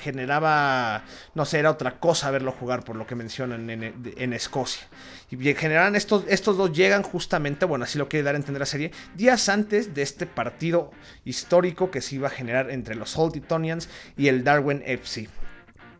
generaba, 0.00 1.04
no 1.34 1.44
sé, 1.44 1.60
era 1.60 1.70
otra 1.70 2.00
cosa 2.00 2.30
verlo 2.32 2.50
jugar 2.52 2.84
por 2.84 2.96
lo 2.96 3.06
que 3.06 3.14
mencionan 3.14 3.70
en, 3.70 4.32
Escocia. 4.32 4.82
Y 5.30 5.48
en 5.48 5.56
general 5.56 5.94
estos, 5.94 6.24
estos 6.28 6.56
dos 6.56 6.72
llegan 6.72 7.02
justamente, 7.02 7.64
bueno, 7.64 7.84
así 7.84 7.98
lo 7.98 8.08
quiere 8.08 8.24
dar 8.24 8.34
a 8.34 8.38
entender 8.38 8.60
la 8.60 8.66
serie, 8.66 8.90
días 9.14 9.48
antes 9.48 9.94
de 9.94 10.02
este 10.02 10.26
partido 10.26 10.90
histórico 11.24 11.90
que 11.90 12.00
se 12.00 12.16
iba 12.16 12.26
a 12.28 12.30
generar 12.30 12.70
entre 12.70 12.96
los 12.96 13.16
Old 13.16 13.36
Etonians 13.36 13.88
y 14.16 14.28
el 14.28 14.42
Darwin 14.42 14.82
FC. 14.84 15.28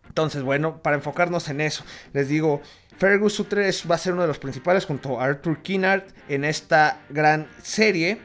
Entonces, 0.08 0.42
bueno, 0.42 0.82
para 0.82 0.96
enfocarnos 0.96 1.49
en 1.49 1.60
eso, 1.60 1.84
les 2.12 2.28
digo, 2.28 2.60
Fergus 2.99 3.34
Suter 3.34 3.72
va 3.88 3.94
a 3.94 3.99
ser 3.99 4.12
uno 4.12 4.22
de 4.22 4.28
los 4.28 4.38
principales 4.38 4.84
junto 4.84 5.20
a 5.20 5.25
Arthur 5.25 5.62
Kinnard 5.62 6.02
en 6.28 6.44
esta 6.44 7.00
gran 7.08 7.46
serie 7.62 8.18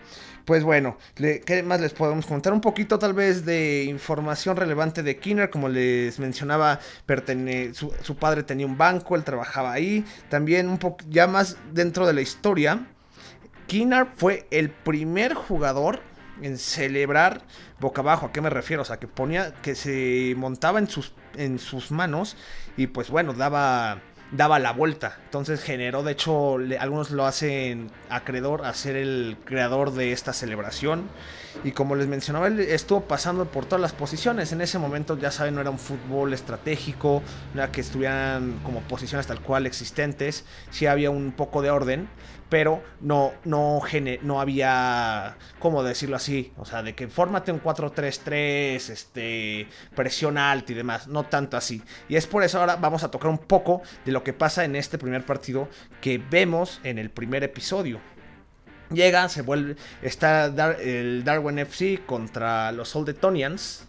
pues 0.45 0.63
bueno, 0.63 0.97
¿qué 1.15 1.63
más 1.65 1.81
les 1.81 1.93
podemos 1.93 2.25
contar? 2.25 2.53
Un 2.53 2.61
poquito 2.61 2.99
tal 2.99 3.13
vez 3.13 3.45
de 3.45 3.83
información 3.83 4.55
relevante 4.55 5.03
de 5.03 5.17
Kinner, 5.17 5.49
como 5.49 5.69
les 5.69 6.19
mencionaba, 6.19 6.79
su, 7.73 8.15
padre 8.15 8.43
tenía 8.43 8.65
un 8.65 8.77
banco, 8.77 9.15
él 9.15 9.23
trabajaba 9.23 9.73
ahí, 9.73 10.05
también 10.29 10.69
un 10.69 10.77
poco, 10.77 11.03
ya 11.09 11.27
más 11.27 11.57
dentro 11.73 12.05
de 12.05 12.13
la 12.13 12.21
historia, 12.21 12.87
Kinner 13.67 14.07
fue 14.15 14.47
el 14.51 14.69
primer 14.69 15.33
jugador 15.33 15.99
en 16.41 16.57
celebrar 16.57 17.41
boca 17.79 18.01
abajo. 18.01 18.27
¿A 18.27 18.31
qué 18.31 18.41
me 18.41 18.49
refiero? 18.49 18.83
O 18.83 18.85
sea, 18.85 18.97
que 18.97 19.07
ponía, 19.07 19.53
que 19.61 19.73
se 19.73 20.35
montaba 20.37 20.79
en 20.79 20.87
sus, 20.87 21.13
en 21.35 21.57
sus 21.57 21.91
manos 21.91 22.37
y 22.77 22.87
pues 22.87 23.09
bueno, 23.09 23.33
daba 23.33 24.01
daba 24.31 24.59
la 24.59 24.71
vuelta. 24.73 25.17
Entonces 25.25 25.61
generó, 25.61 26.03
de 26.03 26.13
hecho, 26.13 26.57
algunos 26.79 27.11
lo 27.11 27.25
hacen 27.25 27.91
acreedor 28.09 28.65
a 28.65 28.73
ser 28.73 28.95
el 28.95 29.37
creador 29.45 29.91
de 29.91 30.11
esta 30.11 30.33
celebración. 30.33 31.09
Y 31.63 31.71
como 31.71 31.95
les 31.95 32.07
mencionaba, 32.07 32.47
él 32.47 32.59
estuvo 32.59 33.01
pasando 33.01 33.45
por 33.45 33.65
todas 33.65 33.81
las 33.81 33.93
posiciones. 33.93 34.51
En 34.51 34.61
ese 34.61 34.77
momento, 34.77 35.17
ya 35.17 35.31
saben, 35.31 35.55
no 35.55 35.61
era 35.61 35.69
un 35.69 35.79
fútbol 35.79 36.33
estratégico, 36.33 37.23
no 37.53 37.61
era 37.61 37.71
que 37.71 37.81
estuvieran 37.81 38.59
como 38.63 38.81
posiciones 38.81 39.27
tal 39.27 39.41
cual 39.41 39.65
existentes. 39.65 40.45
Sí 40.69 40.85
había 40.85 41.09
un 41.09 41.31
poco 41.31 41.61
de 41.61 41.71
orden 41.71 42.07
pero 42.49 42.83
no, 43.01 43.33
no, 43.43 43.81
no 44.21 44.41
había, 44.41 45.37
¿cómo 45.59 45.83
decirlo 45.83 46.15
así? 46.15 46.53
O 46.57 46.65
sea, 46.65 46.83
de 46.83 46.93
que 46.93 47.07
fórmate 47.07 47.51
un 47.51 47.61
4-3-3, 47.61 48.89
este, 48.89 49.67
presión 49.95 50.37
alta 50.37 50.71
y 50.71 50.75
demás, 50.75 51.07
no 51.07 51.23
tanto 51.23 51.57
así. 51.57 51.81
Y 52.07 52.15
es 52.15 52.27
por 52.27 52.43
eso 52.43 52.59
ahora 52.59 52.75
vamos 52.75 53.03
a 53.03 53.11
tocar 53.11 53.29
un 53.29 53.39
poco 53.39 53.81
de 54.05 54.11
lo 54.11 54.23
que 54.23 54.33
pasa 54.33 54.63
en 54.63 54.75
este 54.75 54.97
primer 54.97 55.25
partido 55.25 55.67
que 56.01 56.17
vemos 56.17 56.79
en 56.83 56.99
el 56.99 57.09
primer 57.09 57.43
episodio. 57.43 57.99
Llega, 58.91 59.29
se 59.29 59.41
vuelve, 59.41 59.75
está 60.01 60.45
el 60.79 61.23
Darwin 61.23 61.59
FC 61.59 62.01
contra 62.05 62.71
los 62.71 62.95
Old 62.95 63.09
Etonians 63.09 63.87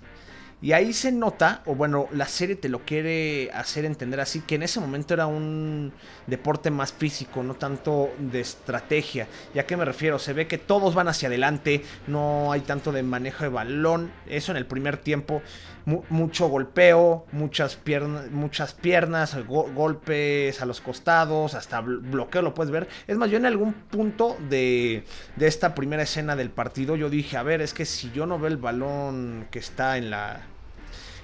y 0.63 0.73
ahí 0.73 0.95
se 0.95 1.13
nota, 1.13 1.63
o 1.67 1.75
bueno, 1.75 2.09
la 2.13 2.27
serie 2.27 2.57
te 2.57 2.71
lo 2.71 2.81
quiere 2.81 3.51
hacer 3.53 3.85
entender 3.85 4.21
así, 4.21 4.41
que 4.41 4.55
en 4.55 4.63
ese 4.63 4.81
momento 4.81 5.13
era 5.13 5.27
un 5.27 5.93
deporte 6.27 6.71
más 6.71 6.95
físico, 6.95 7.43
no 7.43 7.55
tanto 7.55 8.11
de 8.19 8.41
estrategia. 8.41 9.29
¿Y 9.55 9.59
a 9.59 9.67
qué 9.67 9.77
me 9.77 9.85
refiero? 9.85 10.19
Se 10.19 10.33
ve 10.33 10.49
que 10.49 10.57
todos 10.57 10.95
van 10.95 11.09
hacia 11.09 11.29
adelante, 11.29 11.85
no 12.07 12.53
hay 12.53 12.63
tanto 12.63 12.91
de 12.91 13.03
manejo 13.03 13.45
de 13.45 13.51
balón. 13.51 14.11
Eso 14.27 14.51
en 14.51 14.57
el 14.57 14.65
primer 14.65 14.97
tiempo, 14.97 15.43
mucho 15.87 16.49
golpeo, 16.49 17.27
muchas 17.31 17.77
piernas, 17.77 18.31
muchas 18.33 18.75
piernas 18.75 19.37
golpes 19.47 20.61
a 20.61 20.67
los 20.67 20.81
costados, 20.81 21.55
hasta 21.55 21.81
bloqueo 21.81 22.43
lo 22.43 22.55
puedes 22.55 22.73
ver. 22.73 22.89
Es 23.07 23.17
más, 23.17 23.31
yo 23.31 23.37
en 23.37 23.47
algún 23.47 23.73
punto 23.73 24.37
de, 24.51 25.05
de 25.37 25.47
esta 25.47 25.75
primera 25.75 26.03
escena 26.03 26.35
del 26.35 26.51
partido, 26.51 26.97
yo 26.97 27.09
dije, 27.09 27.37
a 27.37 27.45
ver, 27.45 27.63
es 27.63 27.73
que 27.73 27.85
si 27.85 28.11
yo 28.11 28.27
no 28.27 28.39
veo 28.39 28.49
el 28.49 28.57
balón 28.57 29.47
que 29.51 29.61
está 29.61 29.97
en 29.97 30.11
la 30.11 30.43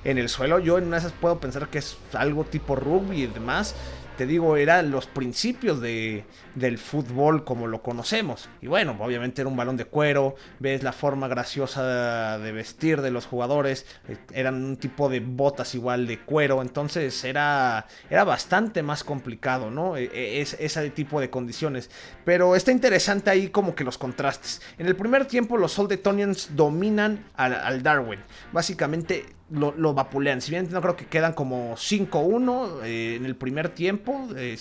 en 0.04 0.19
el 0.19 0.28
suelo. 0.28 0.59
Yo 0.59 0.78
en 0.78 0.85
una 0.88 0.97
esas 0.97 1.12
puedo 1.12 1.38
pensar 1.38 1.69
que 1.69 1.78
es 1.78 1.97
algo 2.12 2.45
tipo 2.45 2.76
rugby 2.76 3.23
y 3.23 3.26
demás 3.26 3.75
te 4.16 4.26
digo, 4.26 4.57
eran 4.57 4.90
los 4.90 5.07
principios 5.07 5.81
de, 5.81 6.25
del 6.54 6.78
fútbol 6.78 7.45
como 7.45 7.66
lo 7.66 7.83
conocemos. 7.83 8.49
Y 8.61 8.66
bueno, 8.66 8.97
obviamente 9.00 9.40
era 9.40 9.49
un 9.49 9.57
balón 9.57 9.76
de 9.76 9.85
cuero, 9.85 10.35
ves 10.59 10.83
la 10.83 10.92
forma 10.92 11.28
graciosa 11.28 12.38
de 12.38 12.52
vestir 12.52 13.00
de 13.00 13.11
los 13.11 13.26
jugadores, 13.26 13.87
eh, 14.09 14.16
eran 14.33 14.64
un 14.64 14.76
tipo 14.76 15.09
de 15.09 15.21
botas 15.21 15.75
igual 15.75 16.07
de 16.07 16.19
cuero, 16.19 16.62
entonces 16.62 17.25
era, 17.25 17.87
era 18.11 18.25
bastante 18.25 18.83
más 18.83 19.04
complicado, 19.04 19.71
¿no? 19.71 19.97
E, 19.97 20.04
e, 20.04 20.40
es, 20.40 20.57
ese 20.61 20.90
tipo 20.90 21.21
de 21.21 21.31
condiciones. 21.31 21.90
Pero 22.25 22.54
está 22.57 22.73
interesante 22.73 23.31
ahí 23.31 23.49
como 23.49 23.75
que 23.75 23.85
los 23.85 23.99
contrastes. 23.99 24.61
En 24.78 24.87
el 24.87 24.97
primer 24.97 25.26
tiempo 25.26 25.57
los 25.57 25.78
Old 25.78 25.92
Etonians 25.92 26.50
dominan 26.54 27.25
al 27.35 27.83
Darwin. 27.83 28.21
Básicamente 28.52 29.26
lo, 29.52 29.94
vapulean. 29.94 30.40
Si 30.40 30.50
bien 30.50 30.68
no 30.71 30.80
creo 30.80 30.97
que 30.97 31.06
quedan 31.06 31.32
como 31.32 31.76
5-1 31.76 32.85
eh, 32.85 33.16
en 33.16 33.26
el 33.26 33.37
primer 33.37 33.68
tiempo. 33.68 34.28
Eh, 34.37 34.56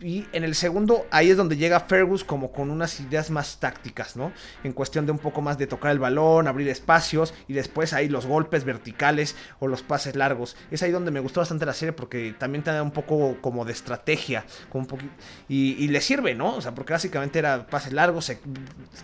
y 0.00 0.26
en 0.32 0.44
el 0.44 0.54
segundo, 0.54 1.06
ahí 1.10 1.30
es 1.30 1.38
donde 1.38 1.56
llega 1.56 1.80
Fergus 1.80 2.22
como 2.22 2.52
con 2.52 2.70
unas 2.70 3.00
ideas 3.00 3.30
más 3.30 3.58
tácticas, 3.60 4.14
¿no? 4.14 4.30
En 4.62 4.74
cuestión 4.74 5.06
de 5.06 5.12
un 5.12 5.18
poco 5.18 5.40
más 5.40 5.56
de 5.56 5.66
tocar 5.66 5.90
el 5.90 5.98
balón, 5.98 6.48
abrir 6.48 6.68
espacios 6.68 7.32
y 7.48 7.54
después 7.54 7.94
ahí 7.94 8.10
los 8.10 8.26
golpes 8.26 8.64
verticales 8.64 9.36
o 9.58 9.68
los 9.68 9.82
pases 9.82 10.14
largos. 10.14 10.54
Es 10.70 10.82
ahí 10.82 10.90
donde 10.90 11.10
me 11.10 11.20
gustó 11.20 11.40
bastante 11.40 11.64
la 11.64 11.72
serie 11.72 11.94
porque 11.94 12.34
también 12.38 12.62
te 12.62 12.72
da 12.72 12.82
un 12.82 12.90
poco 12.90 13.38
como 13.40 13.64
de 13.64 13.72
estrategia 13.72 14.44
un 14.72 14.86
y, 15.48 15.82
y 15.82 15.88
le 15.88 16.02
sirve, 16.02 16.34
¿no? 16.34 16.56
O 16.56 16.60
sea, 16.60 16.74
porque 16.74 16.92
básicamente 16.92 17.38
era 17.38 17.66
pases 17.66 17.94
largos, 17.94 18.26
se 18.26 18.38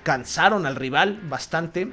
cansaron 0.02 0.66
al 0.66 0.76
rival 0.76 1.22
bastante 1.26 1.88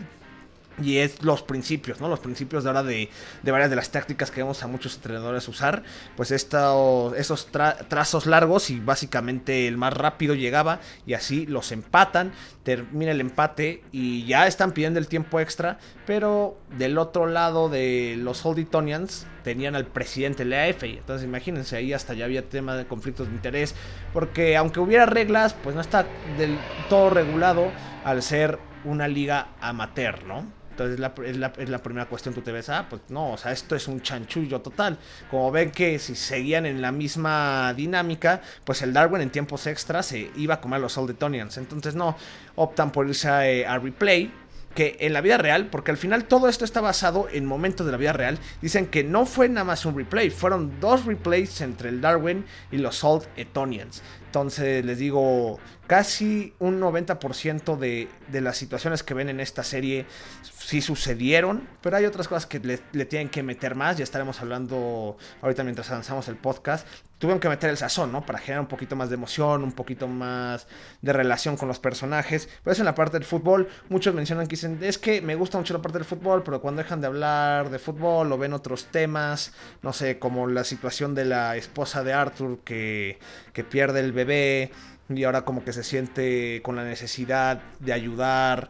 y 0.82 0.98
es 0.98 1.24
los 1.24 1.42
principios, 1.42 2.00
¿no? 2.00 2.08
Los 2.08 2.20
principios 2.20 2.64
de 2.64 2.70
ahora 2.70 2.84
de, 2.84 3.10
varias 3.44 3.70
de 3.70 3.76
las 3.76 3.90
tácticas 3.92 4.32
que 4.32 4.42
vemos 4.42 4.64
a 4.64 4.68
muchos 4.68 4.96
entrenadores 4.96 5.48
usar. 5.48 5.84
Pues 6.16 6.32
estos, 6.32 7.48
trazos 7.88 8.26
largos 8.26 8.70
y 8.70 8.80
básicamente 8.80 9.68
el 9.68 9.78
más 9.78 9.94
rápido 9.94 10.36
llegaba 10.36 10.80
y 11.06 11.14
así 11.14 11.46
los 11.46 11.72
empatan. 11.72 12.32
Termina 12.64 13.12
el 13.12 13.22
empate 13.22 13.84
y 13.92 14.26
ya 14.26 14.48
están 14.48 14.72
pidiendo 14.72 15.00
el 15.00 15.08
tiempo 15.08 15.40
extra. 15.40 15.80
Pero 16.06 16.58
del 16.78 16.98
otro 16.98 17.28
lado 17.28 17.70
de 17.70 18.16
los 18.18 18.46
Holditonians 18.46 19.26
tenían 19.44 19.76
al 19.76 19.86
presidente 19.86 20.44
de 20.44 20.50
la. 20.50 20.68
Entonces 20.68 21.26
imagínense, 21.26 21.76
ahí 21.76 21.94
hasta 21.94 22.14
ya 22.14 22.26
había 22.26 22.48
tema 22.48 22.76
de 22.76 22.86
conflictos 22.86 23.28
de 23.28 23.34
interés. 23.34 23.76
Porque 24.14 24.58
aunque 24.58 24.80
hubiera 24.80 25.06
reglas, 25.06 25.54
pues 25.54 25.76
no 25.76 25.82
está 25.82 26.06
del 26.38 26.58
todo 26.90 27.10
regulado 27.10 27.72
al 28.04 28.22
ser 28.22 28.60
una 28.86 29.08
liga 29.08 29.50
amateur, 29.60 30.24
¿no? 30.26 30.59
Entonces 30.80 30.96
es 31.26 31.38
la, 31.38 31.54
es 31.58 31.70
la, 31.70 31.84
primera 31.84 32.06
cuestión, 32.06 32.34
tú 32.34 32.42
te 32.42 32.54
ves, 32.54 32.70
ah, 32.70 32.86
pues 32.90 33.02
no, 33.10 33.34
o 33.34 33.38
sea, 33.38 33.52
esto 33.52 33.76
es 33.76 33.90
un 33.90 34.02
chanchullo 34.02 34.62
total. 34.62 34.98
Como 35.30 35.52
ven 35.52 35.72
que 35.72 36.00
si 36.00 36.16
seguían 36.16 36.66
en 36.66 36.82
la 36.82 36.94
misma 36.94 37.74
dinámica, 37.74 38.42
pues 38.64 38.82
el 38.82 38.94
Darwin 38.94 39.22
en 39.22 39.30
tiempos 39.30 39.68
extras 39.68 40.06
se 40.06 40.32
iba 40.38 40.56
a 40.56 40.62
comer 40.62 40.80
los 40.80 40.98
Old 40.98 41.10
Etonians. 41.10 41.58
Entonces 41.58 41.96
no, 41.96 42.16
optan 42.56 42.94
por 42.94 43.08
irse 43.08 43.28
a, 43.28 43.50
eh, 43.50 43.66
a 43.66 43.78
replay 43.78 44.32
que 44.74 44.96
en 45.02 45.12
la 45.12 45.20
vida 45.20 45.38
real, 45.38 45.68
porque 45.68 45.92
al 45.92 45.98
final 45.98 46.26
todo 46.26 46.48
esto 46.48 46.64
está 46.64 46.80
basado 46.80 47.28
en 47.30 47.46
momentos 47.46 47.86
de 47.86 47.92
la 47.92 47.98
vida 47.98 48.14
real, 48.14 48.40
dicen 48.62 48.88
que 48.88 49.04
no 49.04 49.26
fue 49.26 49.50
nada 49.50 49.66
más 49.66 49.86
un 49.86 49.98
replay, 49.98 50.30
fueron 50.30 50.80
dos 50.80 51.06
replays 51.06 51.60
entre 51.60 51.90
el 51.90 52.00
Darwin 52.00 52.46
y 52.72 52.78
los 52.78 53.04
Old 53.04 53.28
Etonians. 53.36 54.02
Entonces 54.28 54.86
les 54.86 55.00
digo, 55.00 55.60
casi 55.90 56.54
un 56.60 56.80
90% 56.80 57.76
de, 57.76 58.10
de, 58.28 58.42
las 58.42 58.58
situaciones 58.58 59.02
que 59.02 59.16
ven 59.16 59.28
en 59.28 59.40
esta 59.40 59.64
serie 59.64 60.06
sí 60.44 60.82
sucedieron, 60.82 61.68
pero 61.82 61.98
hay 61.98 62.06
otras 62.06 62.28
cosas 62.28 62.46
que 62.46 62.60
le, 62.60 62.80
le, 62.92 63.06
tienen 63.06 63.28
que 63.28 63.42
meter 63.42 63.74
más, 63.74 63.98
ya 63.98 64.04
estaremos 64.04 64.40
hablando 64.40 65.18
ahorita 65.42 65.64
mientras 65.64 65.90
avanzamos 65.90 66.28
el 66.28 66.36
podcast. 66.36 66.88
Tuvieron 67.18 67.40
que 67.40 67.50
meter 67.50 67.72
el 67.72 67.78
sazón, 67.78 68.12
¿no? 68.12 68.24
Para 68.24 68.38
generar 68.38 68.62
un 68.62 68.68
poquito 68.68 68.96
más 68.96 69.10
de 69.10 69.16
emoción, 69.16 69.64
un 69.64 69.72
poquito 69.72 70.08
más 70.08 70.68
de 71.02 71.12
relación 71.12 71.58
con 71.58 71.68
los 71.68 71.80
personajes. 71.80 72.48
Pero 72.64 72.72
eso 72.72 72.84
en 72.84 72.86
la 72.86 72.94
parte 72.94 73.18
del 73.18 73.26
fútbol, 73.26 73.68
muchos 73.90 74.14
mencionan 74.14 74.46
que 74.46 74.58
dicen, 74.58 74.78
es 74.84 75.00
que 75.00 75.24
me 75.24 75.34
gusta 75.34 75.58
mucho 75.58 75.74
la 75.74 75.82
parte 75.82 75.98
del 75.98 76.06
fútbol, 76.06 76.44
pero 76.44 76.62
cuando 76.62 76.84
dejan 76.84 77.02
de 77.02 77.08
hablar 77.08 77.72
de 77.72 77.80
fútbol 77.80 78.32
o 78.32 78.38
ven 78.38 78.54
otros 78.54 78.86
temas, 78.92 79.54
no 79.82 79.92
sé, 79.92 80.20
como 80.20 80.46
la 80.46 80.64
situación 80.64 81.16
de 81.16 81.26
la 81.26 81.58
esposa 81.58 82.04
de 82.04 82.14
Arthur 82.14 82.60
que, 82.60 83.18
que 83.54 83.64
pierde 83.64 84.02
el 84.02 84.12
bebé 84.12 84.72
y 85.10 85.24
ahora 85.24 85.44
como 85.44 85.64
que 85.64 85.74
se 85.74 85.84
siente 85.84 86.62
con 86.62 86.76
la 86.76 86.84
necesidad 86.84 87.62
de 87.80 87.94
ayudar 87.94 88.70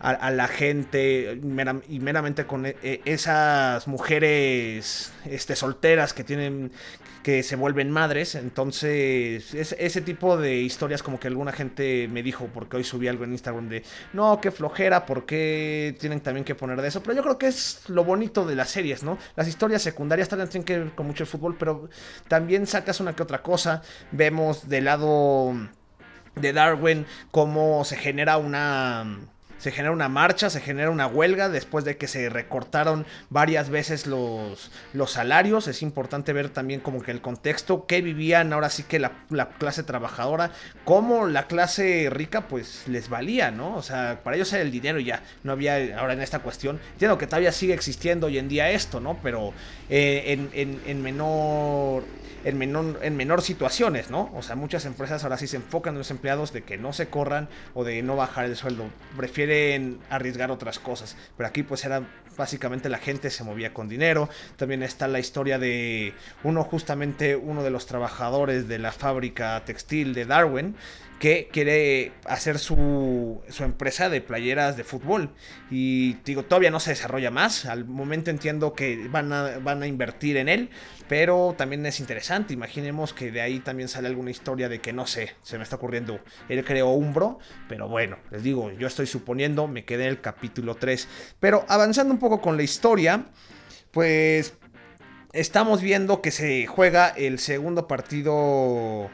a, 0.00 0.30
la 0.30 0.46
gente 0.46 1.40
y 1.88 1.98
meramente 1.98 2.46
con 2.46 2.66
e, 2.66 2.76
e, 2.82 3.00
esas 3.04 3.88
mujeres 3.88 5.12
este, 5.24 5.56
solteras 5.56 6.12
que 6.12 6.22
tienen 6.22 6.70
que 7.22 7.42
se 7.42 7.56
vuelven 7.56 7.90
madres. 7.90 8.36
Entonces 8.36 9.52
ese 9.54 10.00
tipo 10.00 10.36
de 10.36 10.56
historias 10.56 11.02
como 11.02 11.18
que 11.18 11.28
alguna 11.28 11.52
gente 11.52 12.08
me 12.08 12.22
dijo 12.22 12.48
porque 12.54 12.76
hoy 12.76 12.84
subí 12.84 13.08
algo 13.08 13.24
en 13.24 13.32
Instagram 13.32 13.68
de 13.68 13.82
no 14.12 14.40
qué 14.40 14.50
flojera 14.50 15.04
por 15.04 15.26
qué 15.26 15.96
tienen 15.98 16.20
también 16.20 16.44
que 16.44 16.54
poner 16.54 16.80
de 16.80 16.88
eso 16.88 17.02
pero 17.02 17.14
yo 17.14 17.22
creo 17.22 17.38
que 17.38 17.48
es 17.48 17.82
lo 17.88 18.04
bonito 18.04 18.46
de 18.46 18.54
las 18.54 18.70
series 18.70 19.02
no 19.02 19.18
las 19.36 19.48
historias 19.48 19.82
secundarias 19.82 20.28
también 20.28 20.48
tienen 20.48 20.64
que 20.64 20.78
ver 20.78 20.94
con 20.94 21.06
mucho 21.06 21.24
el 21.24 21.28
fútbol 21.28 21.56
pero 21.58 21.88
también 22.28 22.66
sacas 22.66 23.00
una 23.00 23.14
que 23.14 23.22
otra 23.22 23.42
cosa. 23.42 23.82
Vemos 24.12 24.68
del 24.68 24.84
lado 24.84 25.54
de 26.40 26.52
Darwin 26.52 27.06
cómo 27.30 27.84
se 27.84 27.96
genera 27.96 28.38
una 28.38 29.04
se 29.58 29.72
genera 29.72 29.92
una 29.92 30.08
marcha, 30.08 30.50
se 30.50 30.60
genera 30.60 30.90
una 30.90 31.06
huelga 31.06 31.48
después 31.48 31.84
de 31.84 31.96
que 31.96 32.06
se 32.06 32.28
recortaron 32.28 33.06
varias 33.28 33.70
veces 33.70 34.06
los, 34.06 34.70
los 34.92 35.12
salarios. 35.12 35.68
Es 35.68 35.82
importante 35.82 36.32
ver 36.32 36.48
también 36.48 36.80
como 36.80 37.02
que 37.02 37.10
el 37.10 37.20
contexto 37.20 37.86
que 37.86 38.00
vivían 38.00 38.52
ahora 38.52 38.70
sí 38.70 38.84
que 38.84 38.98
la, 38.98 39.12
clase 39.58 39.82
trabajadora, 39.82 40.52
como 40.84 41.26
la 41.26 41.46
clase 41.46 42.08
rica 42.10 42.48
pues 42.48 42.84
les 42.86 43.08
valía, 43.08 43.50
¿no? 43.50 43.76
O 43.76 43.82
sea, 43.82 44.20
para 44.22 44.36
ellos 44.36 44.52
era 44.52 44.62
el 44.62 44.70
dinero 44.70 45.00
ya, 45.00 45.22
no 45.42 45.52
había 45.52 45.98
ahora 45.98 46.12
en 46.12 46.22
esta 46.22 46.38
cuestión. 46.40 46.80
Entiendo 46.92 47.18
que 47.18 47.26
todavía 47.26 47.52
sigue 47.52 47.74
existiendo 47.74 48.28
hoy 48.28 48.38
en 48.38 48.48
día 48.48 48.70
esto, 48.70 49.00
¿no? 49.00 49.18
Pero 49.22 49.52
eh, 49.90 50.48
en, 50.52 50.80
en 50.86 51.02
menor 51.02 52.04
en 52.44 52.58
menor, 52.58 52.98
en 53.02 53.16
menor 53.16 53.42
situaciones, 53.42 54.10
¿no? 54.10 54.30
O 54.34 54.42
sea, 54.42 54.56
muchas 54.56 54.84
empresas 54.84 55.24
ahora 55.24 55.36
sí 55.36 55.46
se 55.46 55.56
enfocan 55.56 55.94
en 55.94 55.98
los 55.98 56.10
empleados 56.10 56.52
de 56.52 56.62
que 56.62 56.78
no 56.78 56.92
se 56.92 57.08
corran 57.08 57.48
o 57.74 57.84
de 57.84 58.02
no 58.02 58.16
bajar 58.16 58.44
el 58.44 58.56
sueldo. 58.56 58.86
Prefieren 59.16 59.47
arriesgar 60.10 60.50
otras 60.50 60.78
cosas. 60.78 61.16
Pero 61.36 61.48
aquí 61.48 61.62
pues 61.62 61.84
era 61.84 62.02
básicamente 62.36 62.88
la 62.88 62.98
gente 62.98 63.30
se 63.30 63.44
movía 63.44 63.74
con 63.74 63.88
dinero. 63.88 64.28
También 64.56 64.82
está 64.82 65.08
la 65.08 65.18
historia 65.18 65.58
de 65.58 66.14
uno 66.44 66.64
justamente, 66.64 67.36
uno 67.36 67.62
de 67.62 67.70
los 67.70 67.86
trabajadores 67.86 68.68
de 68.68 68.78
la 68.78 68.92
fábrica 68.92 69.62
textil 69.64 70.14
de 70.14 70.24
Darwin 70.24 70.76
que 71.18 71.48
quiere 71.52 72.12
hacer 72.26 72.58
su, 72.58 73.40
su, 73.48 73.64
empresa 73.64 74.08
de 74.08 74.20
playeras 74.20 74.76
de 74.76 74.84
fútbol. 74.84 75.34
Y 75.70 76.14
digo, 76.24 76.44
todavía 76.44 76.70
no 76.70 76.80
se 76.80 76.90
desarrolla 76.90 77.30
más. 77.30 77.66
Al 77.66 77.84
momento 77.84 78.30
entiendo 78.30 78.72
que 78.72 79.08
van 79.08 79.32
a, 79.32 79.58
van 79.58 79.82
a 79.82 79.86
invertir 79.86 80.36
en 80.36 80.48
él, 80.48 80.70
pero 81.08 81.54
también 81.58 81.84
es 81.86 81.98
interesante. 82.00 82.54
Imaginemos 82.54 83.12
que 83.12 83.32
de 83.32 83.40
ahí 83.40 83.58
también 83.58 83.88
sale 83.88 84.08
alguna 84.08 84.30
historia 84.30 84.68
de 84.68 84.80
que 84.80 84.92
no 84.92 85.06
sé, 85.06 85.34
se 85.42 85.58
me 85.58 85.64
está 85.64 85.76
ocurriendo. 85.76 86.20
Él 86.48 86.64
creó 86.64 86.90
Umbro, 86.90 87.38
pero 87.68 87.88
bueno, 87.88 88.18
les 88.30 88.42
digo, 88.42 88.70
yo 88.72 88.86
estoy 88.86 89.06
suponiendo, 89.06 89.66
me 89.66 89.84
quedé 89.84 90.04
en 90.04 90.10
el 90.10 90.20
capítulo 90.20 90.76
3. 90.76 91.08
Pero 91.40 91.64
avanzando 91.68 92.14
un 92.14 92.20
poco 92.20 92.40
con 92.40 92.56
la 92.56 92.62
historia, 92.62 93.26
pues 93.90 94.54
estamos 95.32 95.82
viendo 95.82 96.22
que 96.22 96.30
se 96.30 96.66
juega 96.66 97.08
el 97.08 97.38
segundo 97.38 97.88
partido 97.88 99.10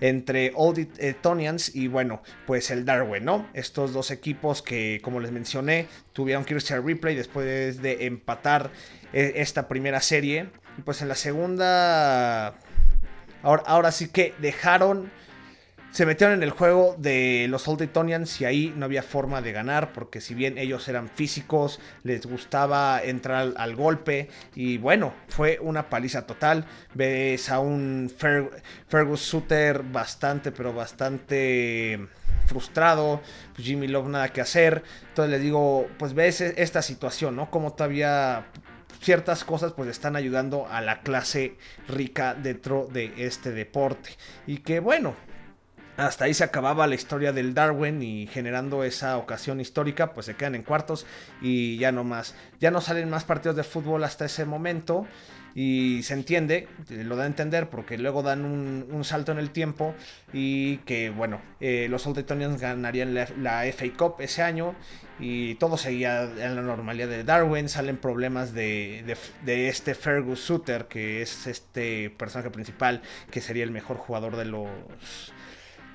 entre 0.00 0.52
Old 0.54 0.88
Etonians 0.98 1.74
y 1.74 1.88
bueno, 1.88 2.22
pues 2.46 2.70
el 2.70 2.84
Darwin, 2.84 3.24
¿no? 3.24 3.46
Estos 3.54 3.92
dos 3.92 4.10
equipos 4.10 4.62
que, 4.62 5.00
como 5.02 5.20
les 5.20 5.32
mencioné, 5.32 5.86
tuvieron 6.12 6.44
que 6.44 6.54
irse 6.54 6.74
al 6.74 6.84
replay 6.84 7.14
después 7.14 7.80
de 7.80 8.06
empatar 8.06 8.70
eh, 9.12 9.34
esta 9.36 9.68
primera 9.68 10.00
serie. 10.00 10.48
Y 10.78 10.82
pues 10.82 11.00
en 11.02 11.08
la 11.08 11.14
segunda, 11.14 12.54
ahora, 13.42 13.62
ahora 13.66 13.92
sí 13.92 14.08
que 14.08 14.34
dejaron 14.38 15.10
se 15.96 16.04
metieron 16.04 16.36
en 16.36 16.42
el 16.42 16.50
juego 16.50 16.94
de 16.98 17.46
los 17.48 17.66
Old 17.66 17.80
Etonians 17.80 18.42
y 18.42 18.44
ahí 18.44 18.70
no 18.76 18.84
había 18.84 19.02
forma 19.02 19.40
de 19.40 19.52
ganar 19.52 19.94
porque 19.94 20.20
si 20.20 20.34
bien 20.34 20.58
ellos 20.58 20.86
eran 20.88 21.08
físicos, 21.08 21.80
les 22.02 22.26
gustaba 22.26 23.02
entrar 23.02 23.54
al, 23.56 23.76
golpe 23.76 24.28
y 24.54 24.76
bueno, 24.76 25.14
fue 25.28 25.58
una 25.58 25.88
paliza 25.88 26.26
total. 26.26 26.66
Ves 26.92 27.48
a 27.48 27.60
un 27.60 28.12
Fergus 28.88 29.22
Suter 29.22 29.84
bastante, 29.84 30.52
pero 30.52 30.74
bastante 30.74 31.98
frustrado, 32.44 33.22
pues 33.54 33.66
Jimmy 33.66 33.88
Love 33.88 34.08
nada 34.08 34.28
que 34.28 34.42
hacer. 34.42 34.82
Entonces 35.08 35.30
les 35.30 35.40
digo, 35.40 35.88
pues 35.98 36.12
ves 36.12 36.42
e-, 36.42 36.62
esta 36.62 36.82
situación, 36.82 37.36
¿no? 37.36 37.50
Como 37.50 37.72
todavía 37.72 38.48
ciertas 39.00 39.44
cosas 39.44 39.72
pues 39.72 39.88
están 39.88 40.14
ayudando 40.14 40.66
a 40.68 40.82
la 40.82 41.00
clase 41.00 41.56
rica 41.88 42.34
dentro 42.34 42.86
de 42.92 43.14
este 43.16 43.50
deporte. 43.52 44.10
Y 44.46 44.58
que 44.58 44.80
bueno, 44.80 45.16
hasta 45.96 46.26
ahí 46.26 46.34
se 46.34 46.44
acababa 46.44 46.86
la 46.86 46.94
historia 46.94 47.32
del 47.32 47.54
Darwin 47.54 48.02
y 48.02 48.26
generando 48.26 48.84
esa 48.84 49.16
ocasión 49.16 49.60
histórica, 49.60 50.12
pues 50.12 50.26
se 50.26 50.36
quedan 50.36 50.54
en 50.54 50.62
cuartos 50.62 51.06
y 51.40 51.78
ya 51.78 51.92
no 51.92 52.04
más. 52.04 52.34
Ya 52.60 52.70
no 52.70 52.80
salen 52.80 53.08
más 53.08 53.24
partidos 53.24 53.56
de 53.56 53.64
fútbol 53.64 54.04
hasta 54.04 54.26
ese 54.26 54.44
momento 54.44 55.06
y 55.54 56.02
se 56.02 56.12
entiende, 56.12 56.68
lo 56.90 57.16
da 57.16 57.24
a 57.24 57.26
entender 57.26 57.70
porque 57.70 57.96
luego 57.96 58.22
dan 58.22 58.44
un, 58.44 59.04
salto 59.04 59.32
en 59.32 59.38
el 59.38 59.50
tiempo 59.50 59.94
y 60.34 60.78
que 60.78 61.08
bueno, 61.08 61.40
eh, 61.60 61.86
los 61.88 62.06
Old 62.06 62.18
Etonians 62.18 62.60
ganarían 62.60 63.14
la, 63.14 63.64
FA 63.72 63.86
Cup 63.96 64.16
ese 64.18 64.42
año 64.42 64.74
y 65.18 65.54
todo 65.54 65.78
seguía 65.78 66.24
en 66.24 66.56
la 66.56 66.60
normalidad 66.60 67.08
de 67.08 67.24
Darwin, 67.24 67.70
salen 67.70 67.96
problemas 67.96 68.52
de, 68.52 69.16
de 69.46 69.68
este 69.68 69.94
Fergus 69.94 70.40
Suter 70.40 70.88
que 70.88 71.22
es 71.22 71.46
este 71.46 72.10
personaje 72.10 72.50
principal 72.50 73.00
que 73.30 73.40
sería 73.40 73.64
el 73.64 73.70
mejor 73.70 73.96
jugador 73.96 74.36
de 74.36 74.44
los 74.44 74.68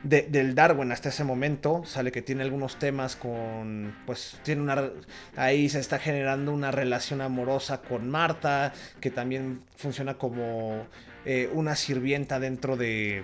del 0.03 0.55
Darwin 0.55 0.91
hasta 0.91 1.09
ese 1.09 1.23
momento. 1.23 1.83
Sale 1.85 2.11
que 2.11 2.21
tiene 2.21 2.43
algunos 2.43 2.77
temas 2.77 3.15
con. 3.15 3.95
Pues 4.05 4.39
tiene 4.43 4.61
una. 4.61 4.89
Ahí 5.35 5.69
se 5.69 5.79
está 5.79 5.99
generando 5.99 6.51
una 6.51 6.71
relación 6.71 7.21
amorosa 7.21 7.81
con 7.81 8.09
Marta. 8.09 8.73
Que 8.99 9.11
también 9.11 9.61
funciona 9.75 10.15
como 10.15 10.87
eh, 11.25 11.49
una 11.53 11.75
sirvienta 11.75 12.39
dentro 12.39 12.77
de. 12.77 13.23